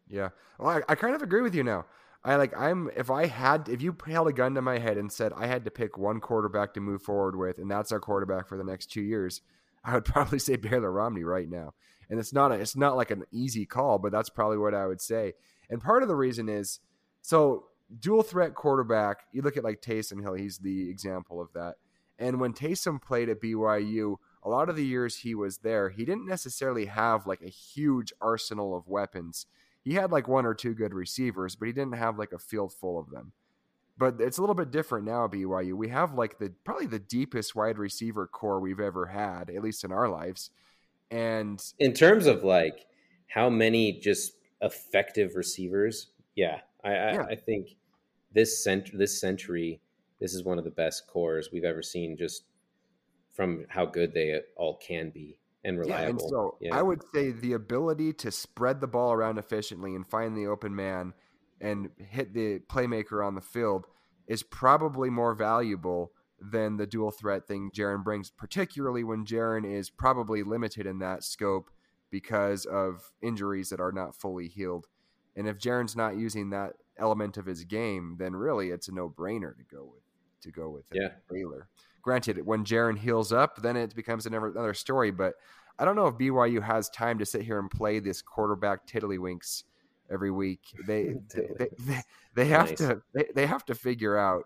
[0.08, 0.30] Yeah.
[0.58, 1.86] Well, I, I kind of agree with you now.
[2.22, 5.10] I like I'm if I had if you held a gun to my head and
[5.10, 8.46] said I had to pick one quarterback to move forward with and that's our quarterback
[8.46, 9.40] for the next 2 years,
[9.84, 11.74] I would probably say Baylor Romney right now.
[12.10, 14.86] And it's not a, it's not like an easy call, but that's probably what I
[14.86, 15.34] would say.
[15.70, 16.80] And part of the reason is
[17.22, 17.66] so
[17.98, 21.76] dual threat quarterback, you look at like Taysom Hill, he's the example of that.
[22.18, 26.04] And when Taysom played at BYU, a lot of the years he was there, he
[26.04, 29.46] didn't necessarily have like a huge arsenal of weapons.
[29.82, 32.72] He had like one or two good receivers, but he didn't have like a field
[32.72, 33.32] full of them.
[33.98, 35.74] But it's a little bit different now at BYU.
[35.74, 39.84] We have like the probably the deepest wide receiver corps we've ever had, at least
[39.84, 40.50] in our lives.
[41.10, 42.86] And in terms of like
[43.28, 47.26] how many just effective receivers, yeah, I, I.
[47.28, 47.76] I think
[48.32, 49.80] this cent- this century,
[50.20, 52.16] this is one of the best cores we've ever seen.
[52.16, 52.44] Just
[53.32, 56.04] from how good they all can be and reliable.
[56.04, 56.76] Yeah, and so yeah.
[56.76, 60.74] I would say the ability to spread the ball around efficiently and find the open
[60.74, 61.12] man
[61.60, 63.86] and hit the playmaker on the field
[64.26, 69.90] is probably more valuable than the dual threat thing Jaren brings, particularly when Jaren is
[69.90, 71.70] probably limited in that scope
[72.10, 74.86] because of injuries that are not fully healed.
[75.36, 79.08] And if Jaren's not using that element of his game, then really it's a no
[79.08, 80.02] brainer to go with
[80.42, 81.08] to go with yeah.
[81.30, 81.68] Baylor.
[82.02, 85.10] Granted, when Jaren heals up, then it becomes another story.
[85.10, 85.34] But
[85.78, 89.64] I don't know if BYU has time to sit here and play this quarterback tiddlywinks
[90.10, 90.60] every week.
[90.86, 92.02] They they, they,
[92.34, 92.78] they, have nice.
[92.78, 94.44] to they, they have to figure out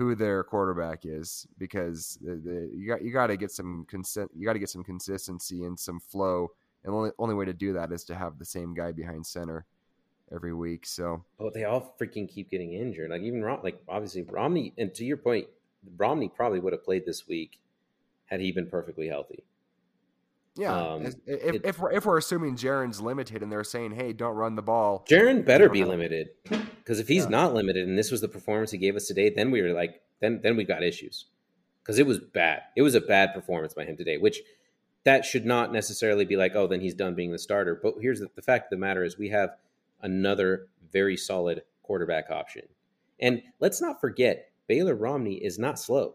[0.00, 4.30] who their quarterback is because the, the, you got you got to get some consent
[4.34, 6.48] you got to get some consistency and some flow
[6.84, 9.26] and the only, only way to do that is to have the same guy behind
[9.26, 9.66] center
[10.32, 14.22] every week so oh they all freaking keep getting injured like even Rom, like obviously
[14.22, 15.46] Romney and to your point
[15.96, 17.58] Romney probably would have played this week
[18.26, 19.44] had he been perfectly healthy
[20.56, 24.12] yeah, um, if, it, if, we're, if we're assuming Jaren's limited and they're saying, "Hey,
[24.12, 27.30] don't run the ball," Jaren better be limited because if he's yeah.
[27.30, 30.02] not limited and this was the performance he gave us today, then we were like,
[30.20, 31.26] then then we got issues
[31.82, 32.62] because it was bad.
[32.76, 34.40] It was a bad performance by him today, which
[35.04, 37.78] that should not necessarily be like, oh, then he's done being the starter.
[37.80, 39.56] But here's the, the fact of the matter is we have
[40.02, 42.64] another very solid quarterback option,
[43.20, 46.14] and let's not forget Baylor Romney is not slow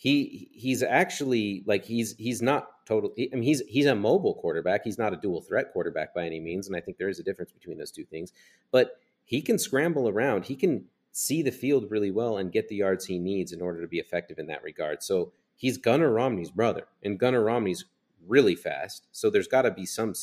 [0.00, 4.82] he he's actually like he's he's not totally I mean he's he's a mobile quarterback.
[4.82, 7.22] He's not a dual threat quarterback by any means, and I think there is a
[7.22, 8.32] difference between those two things.
[8.72, 8.92] But
[9.26, 10.46] he can scramble around.
[10.46, 13.82] He can see the field really well and get the yards he needs in order
[13.82, 15.02] to be effective in that regard.
[15.02, 17.84] So he's Gunner Romney's brother, and Gunner Romney's
[18.26, 19.06] really fast.
[19.12, 20.14] So there's got to be some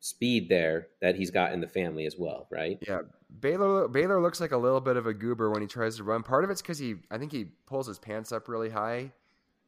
[0.00, 2.78] speed there that he's got in the family as well, right?
[2.86, 3.00] Yeah.
[3.40, 6.22] Baylor Baylor looks like a little bit of a goober when he tries to run.
[6.22, 9.12] Part of it's because he I think he pulls his pants up really high.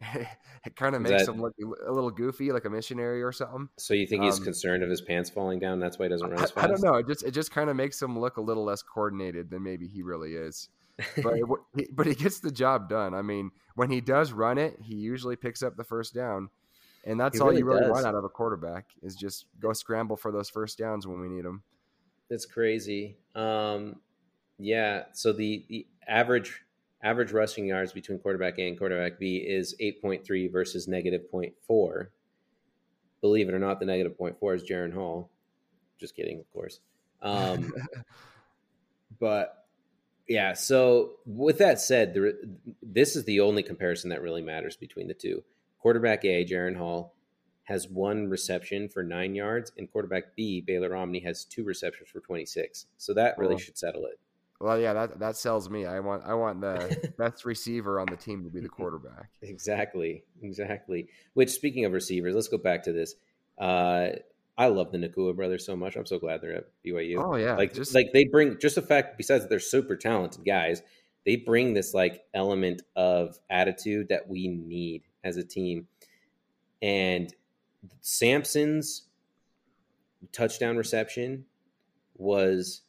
[0.14, 1.54] it kind of makes that, him look
[1.86, 3.68] a little goofy, like a missionary or something.
[3.76, 5.78] So you think he's um, concerned of his pants falling down?
[5.78, 6.64] That's why he doesn't run I, as fast.
[6.64, 6.94] I don't know.
[6.94, 9.86] It just it just kind of makes him look a little less coordinated than maybe
[9.86, 10.70] he really is.
[11.22, 13.12] But it, but he gets the job done.
[13.12, 16.48] I mean, when he does run it, he usually picks up the first down.
[17.04, 17.90] And that's he all really you really does.
[17.90, 21.28] want out of a quarterback is just go scramble for those first downs when we
[21.28, 21.62] need them.
[22.28, 23.16] That's crazy.
[23.34, 23.96] Um,
[24.58, 25.04] yeah.
[25.12, 26.62] So the the average
[27.02, 32.08] average rushing yards between quarterback A and quarterback B is 8.3 versus negative 0.4.
[33.20, 35.30] Believe it or not, the negative 0.4 is Jaren Hall.
[35.98, 36.80] Just kidding, of course.
[37.22, 37.72] Um,
[39.20, 39.66] but
[40.28, 42.32] yeah, so with that said, there,
[42.82, 45.42] this is the only comparison that really matters between the two.
[45.80, 47.14] Quarterback A, Jaren Hall,
[47.64, 52.20] has one reception for nine yards, and quarterback B, Baylor Romney, has two receptions for
[52.20, 52.86] 26.
[52.98, 54.18] So that really should settle it.
[54.60, 55.86] Well, yeah, that that sells me.
[55.86, 59.30] I want I want the best receiver on the team to be the quarterback.
[59.42, 61.08] Exactly, exactly.
[61.32, 63.14] Which, speaking of receivers, let's go back to this.
[63.58, 64.10] Uh,
[64.58, 65.96] I love the Nacua brothers so much.
[65.96, 67.16] I'm so glad they're at BYU.
[67.18, 69.16] Oh yeah, like just like they bring just the fact.
[69.16, 70.82] Besides, that they're super talented guys.
[71.24, 75.86] They bring this like element of attitude that we need as a team.
[76.82, 77.34] And
[78.00, 79.08] Samson's
[80.32, 81.46] touchdown reception
[82.16, 82.82] was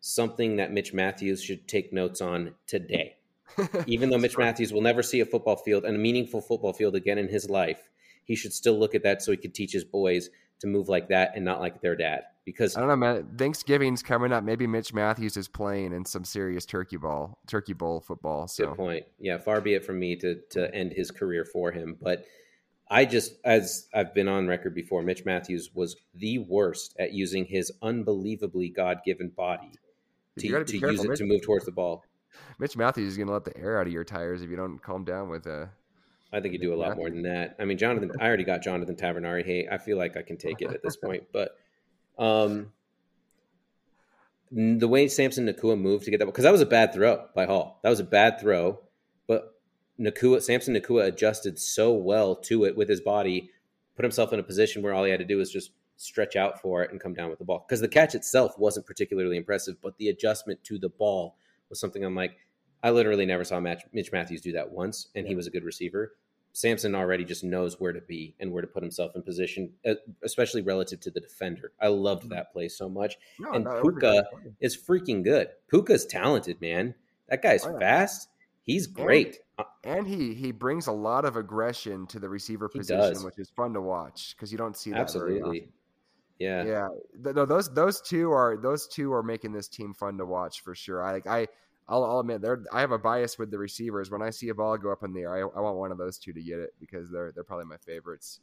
[0.00, 3.16] something that Mitch Mathews should take notes on today.
[3.86, 6.94] Even though Mitch Mathews will never see a football field and a meaningful football field
[6.94, 7.88] again in his life,
[8.24, 11.08] he should still look at that so he could teach his boys to move like
[11.08, 12.22] that and not like their dad.
[12.44, 13.36] Because I don't know, man.
[13.38, 14.44] Thanksgiving's coming up.
[14.44, 18.46] Maybe Mitch Mathews is playing in some serious turkey ball, turkey bowl football.
[18.48, 18.66] So.
[18.66, 19.06] Good point.
[19.18, 22.24] Yeah, far be it from me to to end his career for him, but
[22.90, 27.46] I just, as I've been on record before, Mitch Mathews was the worst at using
[27.46, 29.72] his unbelievably God given body
[30.38, 31.18] to, gotta careful, use it Mitch.
[31.18, 32.04] to move towards the ball.
[32.58, 34.78] Mitch Mathews is going to let the air out of your tires if you don't
[34.80, 35.66] calm down with uh
[36.34, 37.54] I think you do a lot more than that.
[37.60, 39.44] I mean, Jonathan, I already got Jonathan Tavernari.
[39.44, 41.56] Hey, I feel like I can take it at this point, but
[42.18, 42.72] um,
[44.50, 47.46] the way Samson Nacua moved to get that because that was a bad throw by
[47.46, 47.78] Hall.
[47.82, 48.80] That was a bad throw,
[49.28, 49.54] but
[49.98, 53.50] Nacua, Samson Nacua adjusted so well to it with his body,
[53.94, 56.60] put himself in a position where all he had to do was just stretch out
[56.60, 57.64] for it and come down with the ball.
[57.66, 61.36] Because the catch itself wasn't particularly impressive, but the adjustment to the ball
[61.68, 62.36] was something I'm like,
[62.82, 66.12] I literally never saw Mitch Mathews do that once, and he was a good receiver.
[66.56, 69.72] Samson already just knows where to be and where to put himself in position,
[70.22, 71.72] especially relative to the defender.
[71.82, 73.16] I loved that play so much.
[73.40, 74.24] No, and no, it was a Puka
[74.60, 75.48] is freaking good.
[75.68, 76.94] Puka's talented, man.
[77.28, 77.78] That guy's Oh, yeah.
[77.80, 78.28] fast.
[78.62, 79.40] He's great.
[79.58, 83.24] Uh, And he he brings a lot of aggression to the receiver He position, does.
[83.24, 85.48] which is fun to watch because you don't see that very often.
[85.48, 85.68] Absolutely.
[86.38, 86.64] Yeah.
[86.64, 86.88] Yeah,
[87.32, 90.74] no, those those two are those two are making this team fun to watch for
[90.74, 91.02] sure.
[91.02, 91.48] I like I
[91.88, 94.10] I'll, I'll admit there I have a bias with the receivers.
[94.10, 95.98] When I see a ball go up in the air, I, I want one of
[95.98, 98.40] those two to get it because they're they're probably my favorites.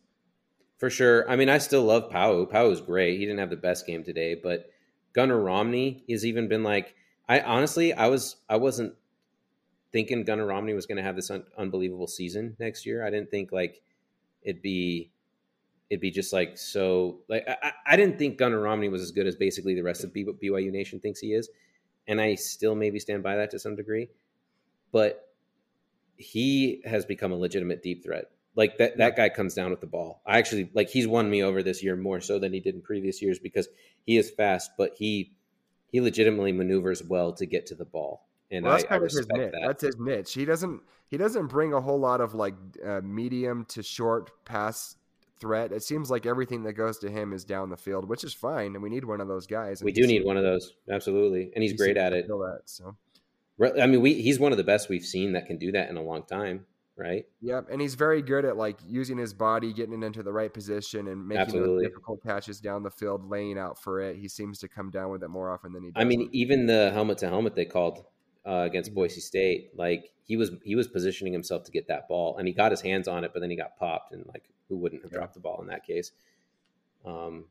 [0.78, 1.30] For sure.
[1.30, 2.46] I mean, I still love Pau.
[2.46, 3.20] Pau is great.
[3.20, 4.70] He didn't have the best game today, but
[5.14, 6.96] Gunner Romney has even been like
[7.28, 8.94] I honestly I was I wasn't
[9.92, 13.06] thinking Gunner Romney was going to have this un- unbelievable season next year.
[13.06, 13.82] I didn't think like
[14.44, 15.12] it'd be
[15.90, 19.28] it'd be just like so like I, I- didn't think Gunner Romney was as good
[19.28, 21.50] as basically the rest of BYU Nation thinks he is,
[22.08, 24.10] and I still maybe stand by that to some degree,
[24.92, 25.28] but
[26.18, 28.26] he has become a legitimate deep threat.
[28.56, 30.22] Like that that guy comes down with the ball.
[30.26, 32.82] I actually like he's won me over this year more so than he did in
[32.82, 33.70] previous years because
[34.06, 35.32] he is fast, but he
[35.92, 39.12] he legitimately maneuvers well to get to the ball, and Well, that's I kind of
[39.12, 39.52] his niche.
[39.54, 39.62] that.
[39.66, 40.34] That's his niche.
[40.34, 44.98] He doesn't he doesn't bring a whole lot of like uh, medium to short pass
[45.42, 45.72] threat.
[45.72, 48.76] It seems like everything that goes to him is down the field, which is fine,
[48.76, 49.84] and we need one of those guys.
[49.84, 52.28] we do need one of those, absolutely, and he's he great at it.
[52.28, 52.96] that, so.
[53.78, 55.98] I mean, we he's one of the best we've seen that can do that in
[55.98, 57.26] a long time, right?
[57.42, 60.52] Yep, and he's very good at like using his body, getting it into the right
[60.52, 64.16] position, and making difficult catches down the field, laying out for it.
[64.16, 66.02] He seems to come down with it more often than he does.
[66.02, 68.06] I mean, even the helmet to helmet they called
[68.46, 68.68] uh, Mm-hmm.
[68.68, 72.48] against Boise State, like he was he was positioning himself to get that ball, and
[72.48, 75.04] he got his hands on it, but then he got popped, and like who wouldn't
[75.04, 75.20] have Yeah.
[75.20, 76.12] dropped the ball in that case?
[77.06, 77.46] Um,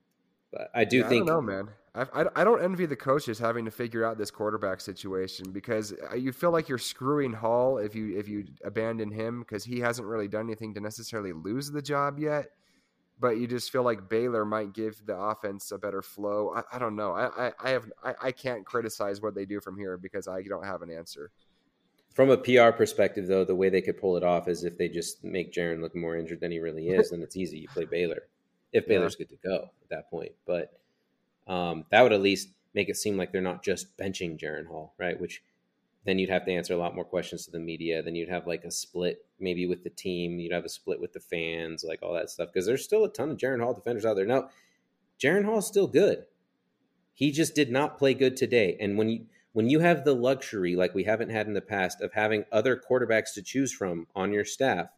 [0.53, 1.71] but I do Yeah, think I don't know, man.
[1.95, 5.93] I, I, I don't envy the coaches having to figure out this quarterback situation because
[6.11, 9.81] uh, you feel like you're screwing Hall if you if you abandon him because he
[9.81, 12.51] hasn't really done anything to necessarily lose the job yet.
[13.21, 16.55] But you just feel like Baylor might give the offense a better flow.
[16.57, 17.13] I, I don't know.
[17.13, 20.43] I, I, I have I, I can't criticize what they do from here because I
[20.43, 21.31] don't have an answer.
[22.15, 24.89] From a PR perspective, though, the way they could pull it off is if they
[24.89, 27.59] just make Jaren look more injured than he really is, then it's easy.
[27.59, 28.23] You play Baylor
[28.73, 28.89] if Yeah.
[28.89, 30.33] Baylor's good to go at that point.
[30.47, 30.73] But
[31.47, 34.95] um, that would at least make it seem like they're not just benching Jaren Hall,
[34.99, 35.21] right?
[35.21, 35.43] Which
[36.11, 38.03] then you'd have to answer a lot more questions to the media.
[38.03, 40.41] Then you'd have like a split maybe with the team.
[40.41, 42.49] You'd have a split with the fans, like all that stuff.
[42.53, 44.27] Because there's still a ton of Jaren Hall defenders out there.
[44.27, 44.49] Now,
[45.23, 46.25] Jaren Hall's still good.
[47.15, 48.77] He just did not play good today.
[48.81, 52.01] And when you when you have the luxury, like we haven't had in the past,
[52.01, 54.89] of having other quarterbacks to choose from on your staff,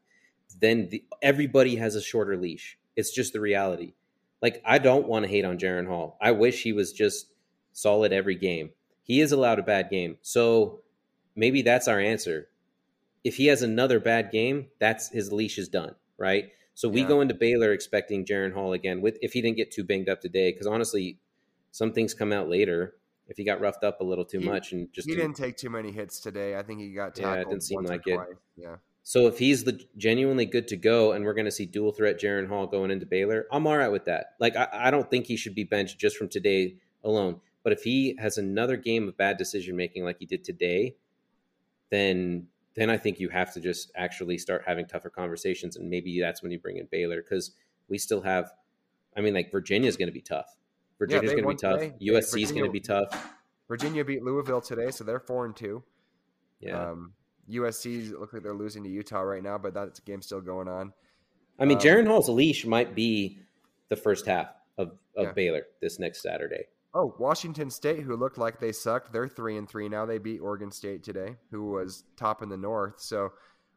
[0.61, 2.79] then the, everybody has a shorter leash.
[2.96, 3.94] It's just the reality.
[4.40, 6.16] Like I don't want to hate on Jaren Hall.
[6.20, 7.27] I wish he was just
[7.72, 8.70] solid every game.
[9.03, 10.82] He is allowed a bad game, so
[11.35, 12.49] maybe that's our answer.
[13.25, 16.51] If he has another bad game, that's his leash is done, right?
[16.75, 17.09] So we Yeah.
[17.09, 20.21] go into Baylor expecting Jaren Hall again with if he didn't get too banged up
[20.21, 21.18] today, because honestly,
[21.71, 22.95] some things come out later.
[23.29, 25.57] If he got roughed up a little too He- much and just he didn't take
[25.57, 26.57] too many hits today.
[26.57, 27.53] I think he got Yeah, it tackled.
[27.53, 28.14] didn't seem like it.
[28.14, 28.29] twice.
[28.57, 28.77] Yeah.
[29.05, 32.21] So if he's the genuinely good to go, and we're going to see dual threat
[32.21, 34.35] Jaren Hall going into Baylor, I'm all right with that.
[34.38, 37.40] Like I, I don't think he should be benched just from today alone.
[37.62, 40.97] But if he has another game of bad decision making like he did today,
[41.92, 46.18] then then I think you have to just actually start having tougher conversations, and maybe
[46.18, 47.52] that's when you bring in Baylor because
[47.88, 48.50] we still have.
[49.14, 50.57] I mean, like Virginia is going to be tough.
[50.98, 51.81] Virginia's they going to be tough.
[51.81, 52.42] today.
[52.42, 53.35] is going to be tough.
[53.68, 55.83] Virginia beat Louisville today, so they're four and two.
[56.61, 56.90] Yeah.
[56.90, 57.12] Um,
[57.50, 60.94] USC look like they're losing to Utah right now, but that game's still going on.
[61.59, 63.38] I mean, um, Jaren Hall's leash might be
[63.90, 65.33] the first half of, of Yeah.
[65.33, 66.64] Baylor this next Saturday.
[66.94, 70.05] Oh, Washington State, who looked like they sucked, they're three and three now.
[70.05, 73.00] They beat Oregon State today, who was top in the North.
[73.00, 73.31] So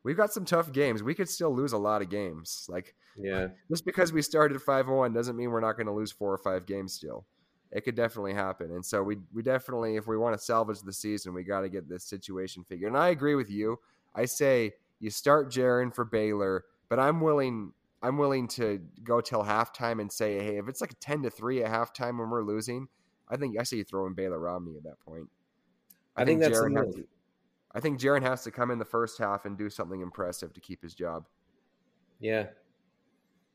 [0.04, 1.02] we've got some tough games.
[1.02, 2.66] We could still lose a lot of games.
[2.68, 3.48] Like Yeah.
[3.70, 6.34] just because we started five and one doesn't mean we're not going to lose four
[6.34, 7.26] or five games still.
[7.72, 8.72] It could definitely happen.
[8.72, 11.70] And so we we definitely, if we want to salvage the season, we got to
[11.70, 12.92] get this situation figured.
[12.92, 13.80] And I agree with you.
[14.14, 17.74] I say you start Jaren for Baylor, but I'm willing.
[18.02, 21.30] I'm willing to go till halftime and say, hey, if it's like a ten to
[21.30, 22.88] three at halftime when we're losing,
[23.30, 25.30] I think I see you throwing Baylor Romney at that point.
[26.16, 27.08] I think that's Jaren the has to,
[27.74, 30.62] I think Jaren has to come in the first half and do something impressive to
[30.62, 31.26] keep his job.
[32.20, 32.48] Yeah.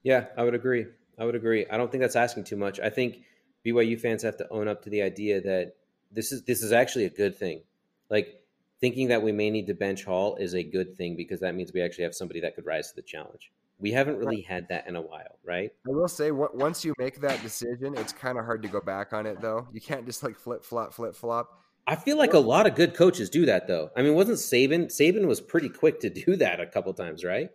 [0.02, 0.86] Yeah, I would agree.
[1.18, 1.66] I would agree.
[1.70, 2.80] I don't think that's asking too much.
[2.80, 3.18] I think
[3.64, 5.74] BYU fans have to own up to the idea that
[6.10, 7.62] this is this is actually a good thing.
[8.08, 8.42] Like
[8.80, 11.72] thinking that we may need to bench Hall is a good thing because that means
[11.72, 13.52] we actually have somebody that could rise to the challenge.
[13.80, 15.72] We haven't really had that in a while, right?
[15.86, 19.12] I will say, once you make that decision, it's kind of hard to go back
[19.12, 19.66] on it, though.
[19.72, 21.60] You can't just like flip flop, flip flop.
[21.86, 23.90] I feel like a lot of good coaches do that though.
[23.96, 27.50] I mean, wasn't Saban Saban was pretty quick to do that a couple times, right?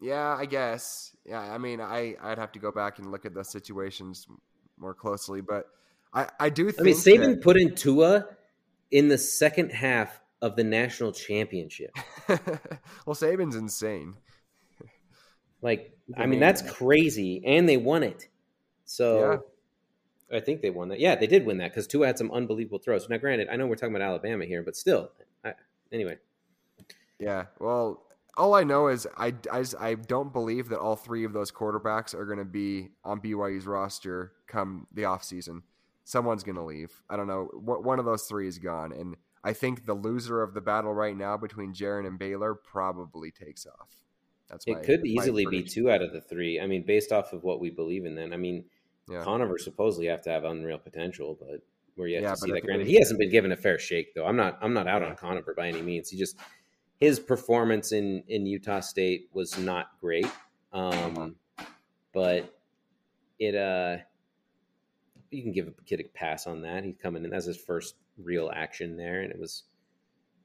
[0.00, 1.14] Yeah, I guess.
[1.24, 4.26] Yeah, I mean, I I'd have to go back and look at the situations
[4.78, 5.66] more closely, but
[6.14, 8.26] I I do think I mean, Saban that- put in Tua
[8.90, 11.94] in the second half of the national championship.
[12.28, 14.14] well, Saban's insane.
[15.60, 18.28] Like, I mean, that's crazy, and they won it.
[18.84, 19.42] So,
[20.32, 21.00] I think they won that.
[21.00, 23.08] Yeah, they did win that because Tua had some unbelievable throws.
[23.08, 25.10] Now, granted, I know we're talking about Alabama here, but still,
[25.44, 25.54] I,
[25.90, 26.18] anyway,
[27.18, 27.46] Yeah.
[27.58, 28.04] Well,
[28.36, 32.14] all I know is I, I, I don't believe that all three of those quarterbacks
[32.14, 35.62] are going to be on BYU's roster come the offseason.
[36.04, 37.02] Someone's going to leave.
[37.10, 37.50] I don't know.
[37.52, 38.92] What One of those three is gone.
[38.92, 43.30] And I think the loser of the battle right now between Jaren and Baylor probably
[43.30, 43.90] takes off.
[44.50, 46.60] That's my, it could my easily be two out of the three.
[46.60, 48.14] I mean, based off of what we believe in.
[48.14, 48.64] Then, I mean,
[49.08, 49.22] Yeah.
[49.22, 51.62] Conover supposedly have to have unreal potential, but
[51.96, 52.64] we're yet Yeah, to see that.
[52.64, 54.26] Granted, he hasn't been given a fair shake, though.
[54.26, 54.58] I'm not.
[54.60, 56.10] I'm not out on Conover by any means.
[56.10, 56.36] He just
[56.98, 60.26] his performance in in Utah State was not great.
[60.72, 61.36] Um,
[62.12, 62.58] but
[63.38, 63.98] it uh,
[65.30, 66.84] you can give a kid a pass on that.
[66.84, 67.30] He's coming in.
[67.30, 69.64] That's his first real action there, and it was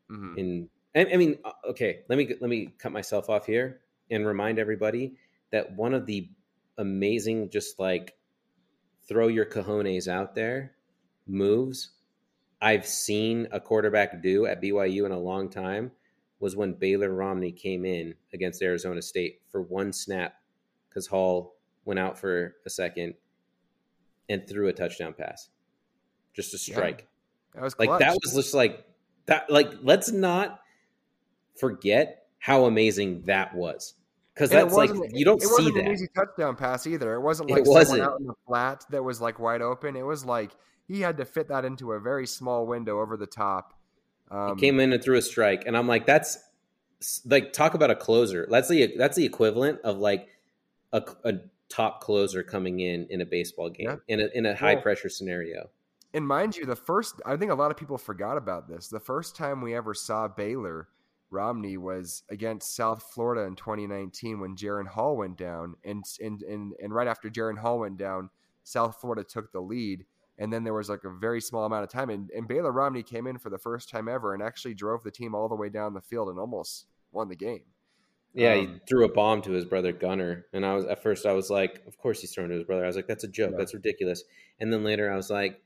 [0.10, 0.38] mm-hmm.
[0.38, 0.70] in.
[0.96, 2.02] I, I mean, uh, okay.
[2.08, 5.16] Let me let me cut myself off here and remind everybody
[5.52, 6.30] that one of the
[6.78, 8.16] amazing, just like
[9.08, 10.76] throw your cojones out there
[11.28, 11.92] moves
[12.64, 15.92] I've seen a quarterback do at BYU in a long time
[16.40, 20.36] was when Baylor Romney came in against Arizona State for one snap
[20.88, 23.16] because Hall went out for a second
[24.30, 25.50] and threw a touchdown pass,
[26.34, 26.76] just a Yeah.
[26.76, 27.08] strike.
[27.54, 28.86] That was Like that was just like
[29.26, 29.50] that.
[29.50, 30.62] Like let's not
[31.58, 33.94] forget how amazing that was
[34.34, 35.86] because that's like you don't it see wasn't that.
[35.86, 37.14] an easy touchdown pass either.
[37.14, 38.00] It wasn't like It wasn't.
[38.00, 39.96] someone out in the flat that was like wide open.
[39.96, 40.52] It was like
[40.86, 43.80] he had to fit that into a very small window over the top.
[44.30, 46.38] Um, he came in and threw a strike, and I'm like, that's
[47.24, 48.46] like talk about a closer.
[48.52, 50.28] That's the that's the equivalent of like
[50.92, 51.34] a, a
[51.70, 53.96] top closer coming in in a baseball game Yeah.
[54.10, 55.70] in a in a high Well- pressure scenario.
[56.14, 58.90] And mind you, the first I think a lot of people forgot about this.
[58.90, 60.90] The first time we ever saw Baylor
[61.34, 66.74] Romney was against South Florida in 2019 when Jaren Hall went down, and and and
[66.82, 68.30] and right after Jaren Hall went down,
[68.64, 70.06] South Florida took the lead,
[70.38, 73.04] and then there was like a very small amount of time, and, and Baylor Romney
[73.04, 75.70] came in for the first time ever and actually drove the team all the way
[75.70, 77.64] down the field and almost won the game.
[78.36, 81.26] Yeah, he Um, threw a bomb to his brother Gunner, and I was at first
[81.26, 82.84] I was like, of course he's throwing to his brother.
[82.84, 83.58] I was like, that's a joke, Yeah.
[83.58, 84.24] that's ridiculous.
[84.60, 85.62] And then later I was like,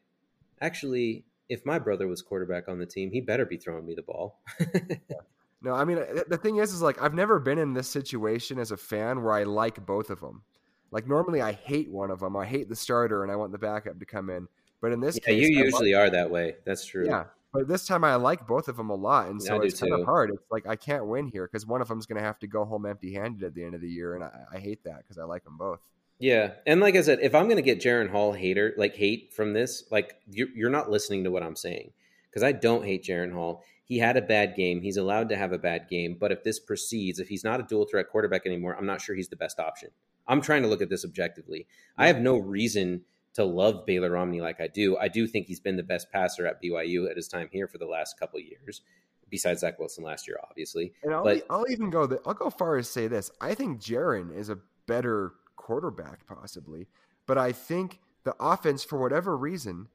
[0.59, 4.01] actually, if my brother was quarterback on the team, he better be throwing me the
[4.01, 4.41] ball.
[5.61, 8.71] No, I mean the thing is, is like I've never been in this situation as
[8.71, 10.43] a fan where I like both of them.
[10.91, 12.35] Like normally, I hate one of them.
[12.37, 14.47] I hate the starter, and I want the backup to come in.
[14.81, 16.55] But in this yeah, case, you I usually like- are that way.
[16.65, 17.05] That's true.
[17.05, 19.79] Yeah, but this time I like both of them a lot, and Yeah, so it's
[19.79, 20.29] kind of hard.
[20.29, 22.63] It's like I can't win here because one of them's going to have to go
[22.63, 25.23] home empty-handed at the end of the year, and I, I hate that because I
[25.23, 25.79] like them both.
[26.19, 29.53] Yeah, and like I said, if I'm gonna get Jaren Hall hater like hate from
[29.53, 31.91] this, like you're, you're not listening to what I'm saying
[32.29, 33.63] because I don't hate Jaren Hall.
[33.87, 34.81] He had a bad game.
[34.81, 37.63] He's allowed to have a bad game, but if this proceeds, if he's not a
[37.63, 39.89] dual threat quarterback anymore, I'm not sure he's the best option.
[40.27, 41.67] I'm trying to look at this objectively.
[41.97, 43.01] I have no reason
[43.35, 44.97] to love Baylor Romney like I do.
[44.97, 47.77] I do think he's been the best passer at BYU at his time here for
[47.77, 48.81] the last couple of years,
[49.29, 50.91] besides Zach Wilson last year, obviously.
[51.03, 52.05] And I'll, But- I'll even go.
[52.07, 53.31] The, I'll go far as say this.
[53.39, 56.87] I think Jaren is a better quarterback, possibly,
[57.25, 59.87] but I think the offense, for whatever reason,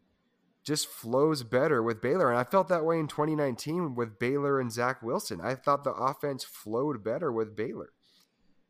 [0.64, 2.30] just flows better with Baylor.
[2.30, 5.40] And I felt that way in 2019 with Baylor and Zach Wilson.
[5.42, 7.90] I thought the offense flowed better with Baylor.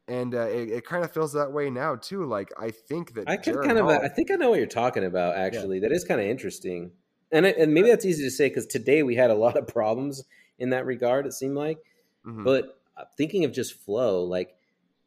[0.08, 2.24] And uh, it, it kind of feels that way now too.
[2.24, 4.66] Like I think that I can kind of, Hall- I think I know what you're
[4.66, 5.36] talking about.
[5.36, 6.90] Actually, that is kind of interesting,
[7.30, 9.66] and it, and maybe that's easy to say because today we had a lot of
[9.68, 10.24] problems
[10.58, 11.24] in that regard.
[11.26, 11.78] It seemed like,
[12.26, 12.42] Mhm.
[12.44, 14.56] but uh, thinking of just flow, like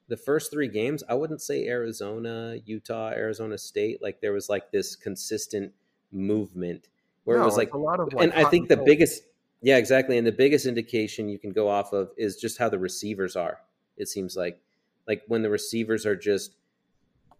[0.07, 4.01] the first three games, I wouldn't say Arizona, Utah, Arizona State.
[4.01, 5.73] Like there was like this consistent
[6.15, 6.87] movement
[7.25, 8.85] where it was like, a lot of, like, and I think and the cold.
[8.87, 9.23] biggest,
[9.61, 12.79] yeah, exactly, and the biggest indication you can go off of is just how the
[12.79, 13.59] receivers are.
[13.97, 14.59] It seems like
[15.07, 16.55] Like when the receivers are just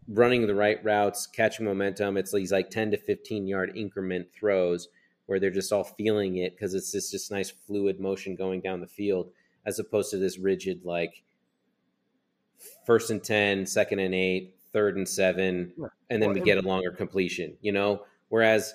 [0.07, 2.15] running the right routes, catching momentum.
[2.17, 4.88] It's these like 10 to 15 yard increment throws
[5.26, 8.61] where they're just all feeling it because it's this just this nice fluid motion going
[8.61, 9.32] down the field
[9.65, 11.23] as opposed to this rigid like
[12.86, 16.57] first and 10, second and 8, third and 7 and then Well, we and- get
[16.57, 18.03] a longer completion, you know?
[18.30, 18.73] Whereas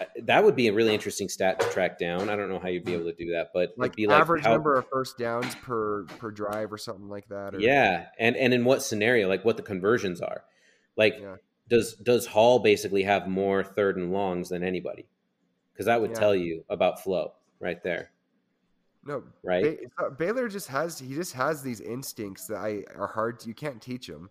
[0.00, 2.28] uh, that would be a really interesting stat to track down.
[2.30, 4.20] I don't know how you'd be able to do that, but like it'd be like
[4.20, 7.54] average how- number of first downs per per drive or something like that.
[7.54, 10.44] Or, yeah, and and in what scenario, like what the conversions are.
[10.96, 11.36] Like, Yeah.
[11.68, 15.06] does does Hall basically have more third and longs than anybody?
[15.72, 16.18] Because that would Yeah.
[16.18, 18.10] tell you about flow right there.
[19.02, 19.78] No, Right?
[19.96, 23.40] Ba- Baylor just has he just has these instincts that I are hard.
[23.40, 24.28] To, you can't teach him.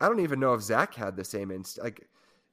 [0.00, 1.84] I don't even know if Zach had the same instinct.
[1.84, 2.08] Like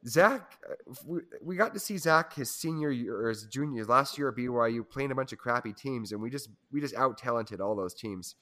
[0.08, 4.18] Zach, uh, we, we got to see Zach his senior year or his junior last
[4.18, 7.18] year at BYU playing a bunch of crappy teams, and we just we just out
[7.18, 8.36] talented all those teams.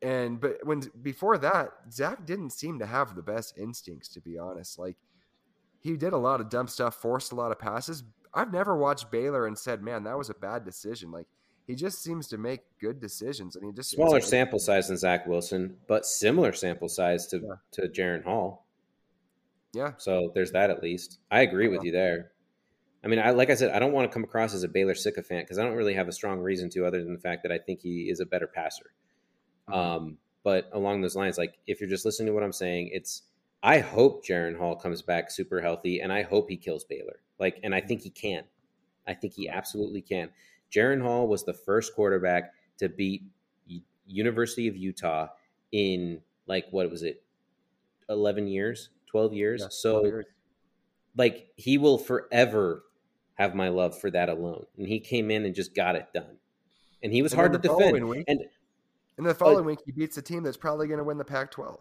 [0.00, 4.38] And but when before that, Zach didn't seem to have the best instincts, to be
[4.38, 4.78] honest.
[4.78, 4.96] Like
[5.80, 8.04] he did a lot of dumb stuff, forced a lot of passes.
[8.32, 11.26] I've never watched Baylor and said, "Man, that was a bad decision." Like
[11.66, 15.26] he just seems to make good decisions, and he just Smaller sample size than Zach
[15.26, 18.64] Wilson, but similar sample size to to Jaren Hall.
[19.74, 21.18] Yeah, So there's that at least.
[21.30, 22.32] I agree with you there.
[23.04, 24.94] I mean, I like I said, I don't want to come across as a Baylor
[24.94, 27.52] sycophant because I don't really have a strong reason to, other than the fact that
[27.52, 28.92] I think he is a better passer.
[29.72, 33.22] Um, but along those lines, like if you're just listening to what I'm saying, it's
[33.62, 37.20] I hope Jaren Hall comes back super healthy, and I hope he kills Baylor.
[37.38, 38.44] Like, and I think he can.
[39.06, 40.30] I think he absolutely can.
[40.72, 43.22] Jaren Hall was the first quarterback to beat
[44.06, 45.28] University of Utah
[45.72, 47.22] in like what was it,
[48.08, 49.60] eleven years, twelve years?
[49.62, 50.26] Yeah, so 12 years.
[51.16, 52.84] like he will forever
[53.34, 54.66] have my love for that alone.
[54.76, 56.36] And he came in and just got it done.
[57.02, 58.08] And he was And hard to defend.
[58.08, 58.40] week- And
[59.16, 61.80] And the following week, he beats a team that's probably going to win the Pac-12.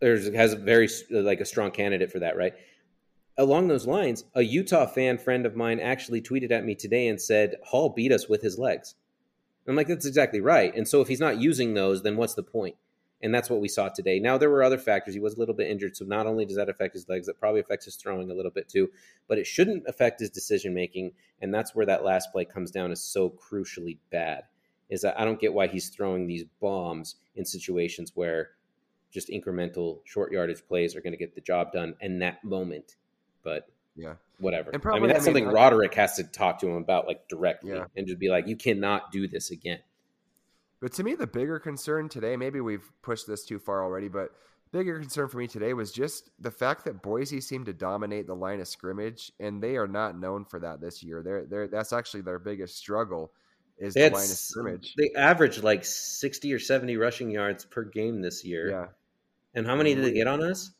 [0.00, 2.54] there's has a very like a strong candidate for that, right?
[3.38, 7.20] Along those lines, a Utah fan friend of mine actually tweeted at me today and
[7.20, 8.94] said Hall beat us with his legs.
[9.68, 10.72] I'm like, that's exactly right.
[10.76, 12.76] And so if he's not using those, then what's the point?
[13.22, 14.18] And that's what we saw today.
[14.20, 15.14] Now there were other factors.
[15.14, 17.40] He was a little bit injured, so not only does that affect his legs, that
[17.40, 18.90] probably affects his throwing a little bit too.
[19.26, 22.92] But it shouldn't affect his decision making, and that's where that last play comes down
[22.92, 24.44] is so crucially bad.
[24.90, 28.50] Is that I don't get why he's throwing these bombs in situations where
[29.10, 32.96] just incremental short yardage plays are going to get the job done in that moment.
[33.42, 34.16] But Yeah.
[34.38, 34.70] whatever.
[34.72, 37.26] And I mean, that's I mean, something Roderick has to talk to him about like
[37.28, 37.86] directly Yeah.
[37.96, 39.80] and just be like, you cannot do this again.
[40.80, 44.30] But to me, the bigger concern today, maybe we've pushed this too far already, but
[44.72, 48.34] bigger concern for me today was just the fact that Boise seemed to dominate the
[48.34, 51.22] line of scrimmage, and they are not known for that this year.
[51.22, 53.32] They're, they're that's actually their biggest struggle
[53.78, 54.94] is the line of scrimmage.
[54.96, 58.70] they averaged like 60 or 70 rushing yards per game this year.
[58.70, 58.86] Yeah,
[59.54, 60.16] And how many did they mm-hmm.
[60.16, 60.72] get on us?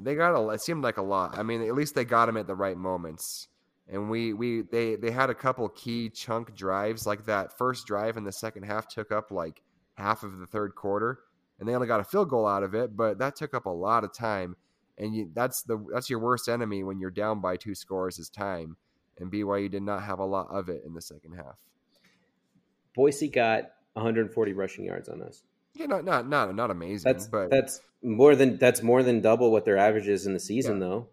[0.00, 0.48] they got a.
[0.50, 1.38] It seemed like a lot.
[1.38, 3.48] I mean, at least they got them at the right moments.
[3.88, 8.16] And we we they they had a couple key chunk drives like that first drive
[8.16, 9.62] in the second half took up like
[9.94, 11.20] half of the third quarter,
[11.58, 13.70] and they only got a field goal out of it, but that took up a
[13.70, 14.56] lot of time.
[14.98, 18.28] And you, that's the that's your worst enemy when you're down by two scores is
[18.28, 18.76] time.
[19.18, 21.56] And BYU did not have a lot of it in the second half.
[22.94, 25.42] Boise got 140 rushing yards on us.
[25.74, 29.50] Yeah, not not not not amazing, That's but that's more than that's more than double
[29.50, 31.08] what their average is in the season, though.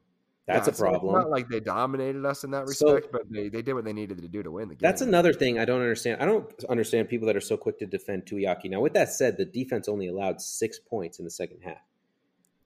[0.50, 1.14] That's yeah, a so it's problem.
[1.14, 3.94] not like they dominated us in that So- respect, but they, they did what they
[3.94, 4.80] needed to do to win the game.
[4.82, 6.22] That's another thing I don't understand.
[6.22, 8.70] I don't understand people that are so quick to defend Tuiaki.
[8.70, 11.78] Now, with that said, the defense only allowed six points in the second half.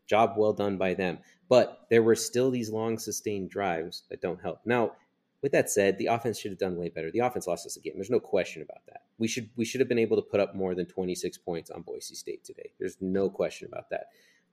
[0.08, 1.20] Job well done by them.
[1.50, 4.62] But there were still these long sustained drives that don't help.
[4.66, 4.94] Now,
[5.42, 7.12] with that said, the offense should have done way better.
[7.12, 7.94] The offense lost us a game.
[7.96, 9.02] There's no question about that.
[9.18, 11.82] We should we should have been able to put up more than 26 points on
[11.82, 12.72] Boise State today.
[12.80, 14.06] There's no question about that.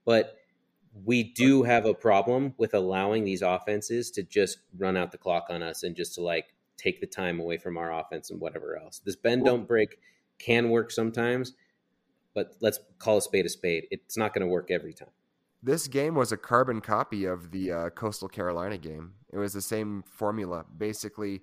[0.03, 0.35] But
[1.05, 5.47] we do have a problem with allowing these offenses to just run out the clock
[5.49, 8.77] on us and just to like take the time away from our offense and whatever
[8.77, 8.99] else.
[8.99, 9.99] This bend don't break
[10.39, 11.53] can work sometimes,
[12.33, 13.87] but let's call a spade a spade.
[13.91, 15.09] It's not going to work every time.
[15.63, 19.13] This game was a carbon copy of the uh, Coastal Carolina game.
[19.31, 20.65] It was the same formula.
[20.75, 21.41] Basically,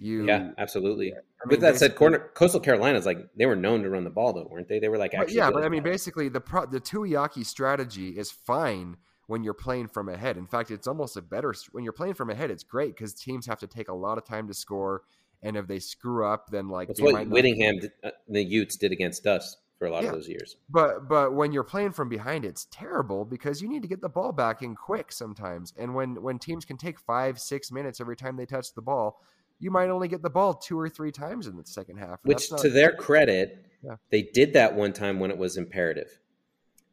[0.00, 1.12] you Yeah, absolutely.
[1.12, 4.32] I With that said, corner, Coastal Carolina's like they were known to run the ball
[4.32, 4.78] though, weren't they?
[4.78, 5.90] They were like actually yeah, but I mean, that.
[5.90, 8.96] basically, the pro- the Tuiaki strategy is fine
[9.26, 10.36] when you're playing from ahead.
[10.36, 12.50] In fact, it's almost a better when you're playing from ahead.
[12.50, 15.02] It's great because teams have to take a lot of time to score,
[15.42, 18.92] and if they screw up, then like That's what Whittingham, did, uh, the Utes did
[18.92, 20.10] against us for a lot Yeah.
[20.10, 20.56] of those years.
[20.68, 24.08] But but when you're playing from behind, it's terrible because you need to get the
[24.08, 25.72] ball back in quick sometimes.
[25.76, 29.20] And when when teams can take five six minutes every time they touch the ball,
[29.60, 32.18] you might only get the ball two or three times in the second half.
[32.24, 33.96] Which, that's to their credit, Yeah.
[34.10, 36.18] they did that one time when it was imperative.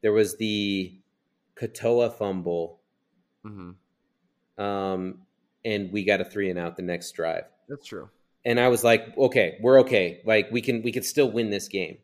[0.01, 0.99] there was the
[1.55, 2.81] Katoa fumble,
[3.43, 3.71] hmm
[4.59, 5.19] um,
[5.65, 7.43] and we got a three and out the next drive.
[7.67, 8.09] That's true.
[8.45, 10.21] And I was like, okay, we're okay.
[10.25, 11.97] Like we can we can still win this game.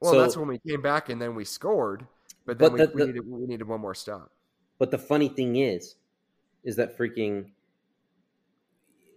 [0.00, 2.06] Well, So- that's when we came back and then we scored,
[2.46, 4.30] but then But we, the- we, needed, we needed one more stop.
[4.78, 5.96] But the funny thing is,
[6.64, 7.50] is that freaking.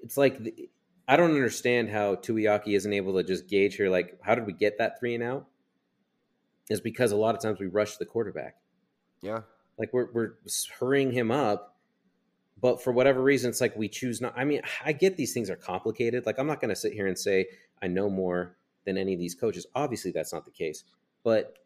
[0.04, 0.70] It's like the,
[1.08, 3.90] I don't understand how Tuiaki isn't able to just gauge here.
[3.90, 5.48] Like, how did we get that three and out?
[6.70, 8.56] Is because a lot of times we rush the quarterback.
[9.22, 9.42] Yeah.
[9.78, 10.34] Like we're we're
[10.80, 11.76] hurrying him up,
[12.62, 14.34] but for whatever reason, it's like we choose not.
[14.38, 16.26] I mean, I get these things are complicated.
[16.26, 17.48] Like I'm not going to sit here and say
[17.82, 19.66] I know more than any of these coaches.
[19.76, 20.84] Obviously, that's not the case.
[21.24, 21.58] But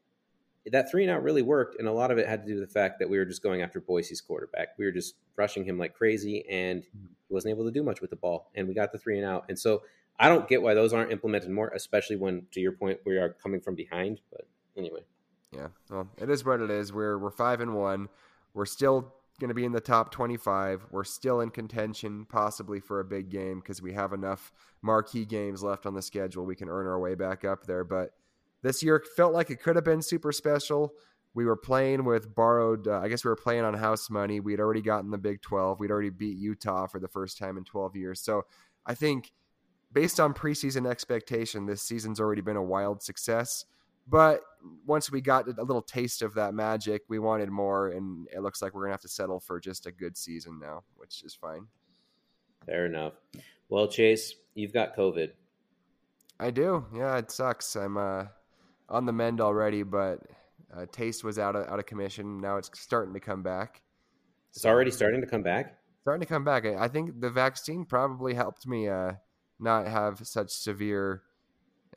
[0.72, 2.68] that three and out really worked, and a lot of it had to do with
[2.68, 4.70] the fact that we were just going after Boise's quarterback.
[4.78, 7.08] We were just rushing him like crazy, and mm-hmm.
[7.28, 8.50] he wasn't able to do much with the ball.
[8.56, 9.46] And we got the three and out.
[9.50, 9.84] And so
[10.20, 13.30] I don't get why those aren't implemented more, especially when, to your point, we are
[13.30, 14.22] coming from behind.
[14.32, 15.02] But anyway.
[15.52, 16.92] Yeah, well, it is what it is.
[16.92, 18.10] We're we're five and one.
[18.54, 20.88] We're still going to be in the top twenty-five.
[20.92, 24.52] We're still in contention, possibly for a big game because we have enough
[24.82, 26.46] marquee games left on the schedule.
[26.46, 27.86] We can earn our way back up there.
[27.86, 28.12] But
[28.62, 30.94] this year felt like it could have been super special.
[31.34, 32.88] We were playing with borrowed.
[32.88, 34.40] Uh, I guess we were playing on house money.
[34.40, 35.80] We'd already gotten the Big Twelve.
[35.80, 38.20] We'd already beat Utah for the first time in twelve years.
[38.22, 38.46] So
[38.86, 39.32] I think,
[39.92, 43.66] based on preseason expectation, this season's already been a wild success.
[44.10, 44.42] But
[44.86, 48.62] once we got a little taste of that magic, we wanted more, and it looks
[48.62, 51.68] like we're gonna have to settle for just a good season now, which is fine.
[52.66, 53.14] Fair enough.
[53.70, 55.32] Well, Chase, you've got COVID.
[56.40, 57.18] I do, yeah.
[57.18, 57.76] It sucks.
[57.76, 58.26] I'm uh,
[58.90, 60.20] on the mend already, but
[60.76, 62.40] uh, taste was out of out of commission.
[62.40, 63.82] Now it's starting to come back.
[64.52, 65.78] It's already starting to come back.
[66.02, 66.66] Starting to come back.
[66.66, 69.14] I, I think the vaccine probably helped me uh,
[69.60, 71.24] not have such severe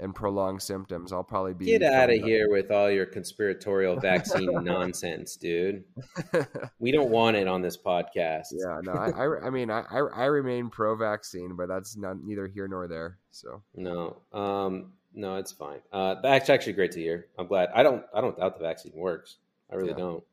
[0.01, 1.13] and prolonged symptoms.
[1.13, 5.85] I'll probably be Get out of here with all your conspiratorial vaccine nonsense, dude.
[6.79, 8.47] We don't want it on this podcast.
[8.53, 12.49] Yeah, no, I, I, I mean, I, I I remain pro-vaccine, but that's not neither
[12.49, 13.19] here nor there.
[13.31, 15.81] So No, um, no, it's fine.
[15.93, 17.27] Uh, that's actually great to hear.
[17.39, 17.71] I'm glad.
[17.75, 19.37] I don't, I don't doubt the vaccine works.
[19.71, 19.97] I really Yeah.
[19.97, 20.25] don't.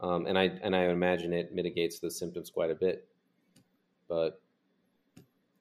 [0.00, 3.08] Um, and I and I imagine it mitigates the symptoms quite a bit.
[4.08, 4.40] But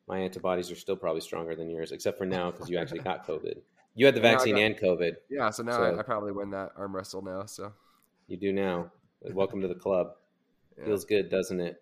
[0.07, 3.25] my antibodies are still probably stronger than yours, except for now because you actually got
[3.27, 3.59] COVID.
[3.95, 5.15] You had the vaccine got- and COVID.
[5.29, 7.45] yeah, so now So- I, I probably win that arm wrestle now.
[7.45, 7.71] So
[8.27, 8.91] You do now.
[9.21, 10.15] Welcome to the club.
[10.77, 10.85] yeah.
[10.85, 11.81] Feels good, doesn't it?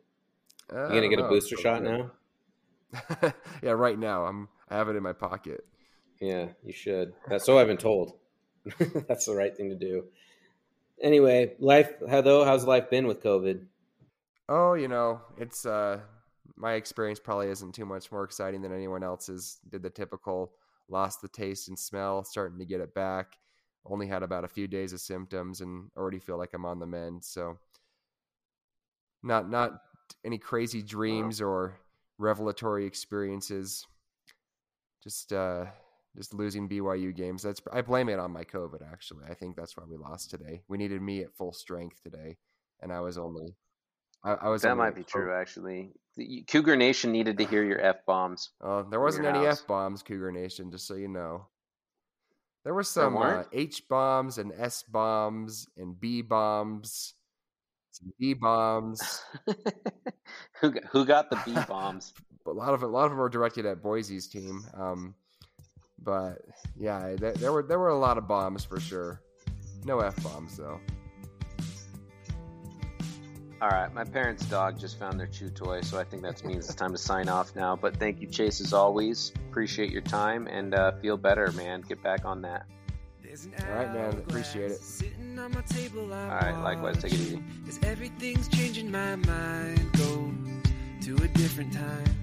[0.72, 1.90] Uh, You gonna get a booster shot good.
[1.90, 3.34] now?
[3.64, 5.66] yeah, right now I'm I have it in my pocket.
[6.22, 7.14] Yeah, you should.
[7.28, 8.14] That's so I've been told.
[9.08, 10.06] That's the right thing to do.
[11.02, 11.92] Anyway, life.
[12.10, 12.46] How though?
[12.46, 13.66] How's life been with COVID?
[14.48, 16.00] Oh, you know, it's uh
[16.56, 19.60] my experience probably isn't too much more exciting than anyone else's.
[19.68, 20.54] Did the typical
[20.90, 23.38] lost the taste and smell, starting to get it back.
[23.84, 26.86] Only had about a few days of symptoms and already feel like I'm on the
[26.86, 27.24] mend.
[27.24, 27.58] So
[29.24, 29.72] not not
[30.24, 31.80] any crazy dreams or
[32.20, 33.88] revelatory experiences.
[35.04, 35.66] Just uh
[36.16, 37.44] just losing BYU games.
[37.44, 39.26] That's I blame it on my COVID actually.
[39.30, 40.62] I think that's why we lost today.
[40.68, 42.38] We needed me at full strength today
[42.82, 43.56] and I was only
[44.24, 45.94] I, I was That might be true, actually.
[46.16, 48.52] The- Cougar Nation needed to hear your f bombs.
[48.64, 49.48] Uh, there wasn't any.
[49.48, 51.48] F bombs, Cougar Nation, just so you know.
[52.64, 53.44] There were some uh.
[53.52, 57.16] H bombs and S bombs and B bombs,
[57.92, 59.24] some D bombs.
[60.62, 62.14] who got, who got the B bombs?
[62.46, 64.64] a lot of a lot of them were directed at Boise's team.
[64.76, 65.16] Um,
[66.04, 66.42] but
[66.78, 69.22] yeah, there, there were there were a lot of bombs for sure.
[69.86, 70.80] No F bombs though.
[73.62, 76.66] All right, my parents' dog just found their chew toy, so I think that means
[76.66, 77.76] it's time to sign off now.
[77.76, 79.34] But thank you, Chase, as always.
[79.50, 81.82] Appreciate your time and uh, feel better, man.
[81.82, 82.66] Get back on that.
[83.70, 84.14] All right, man.
[84.14, 84.82] Appreciate it.
[85.38, 86.98] All right, likewise.
[86.98, 87.44] Take it easy.
[87.68, 90.34] As everything's changing, my mind goes
[91.06, 92.21] to a different time.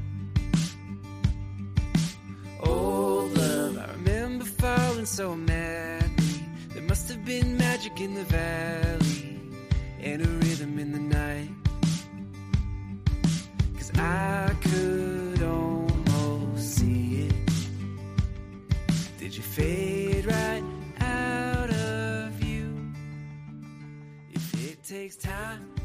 [2.61, 6.41] Old love, I remember falling so madly.
[6.75, 9.41] There must have been magic in the valley
[10.01, 11.51] and a rhythm in the night.
[13.77, 17.51] Cause I could almost see it.
[19.19, 20.65] Did you fade right
[21.01, 22.75] out of view?
[24.33, 25.78] If it takes time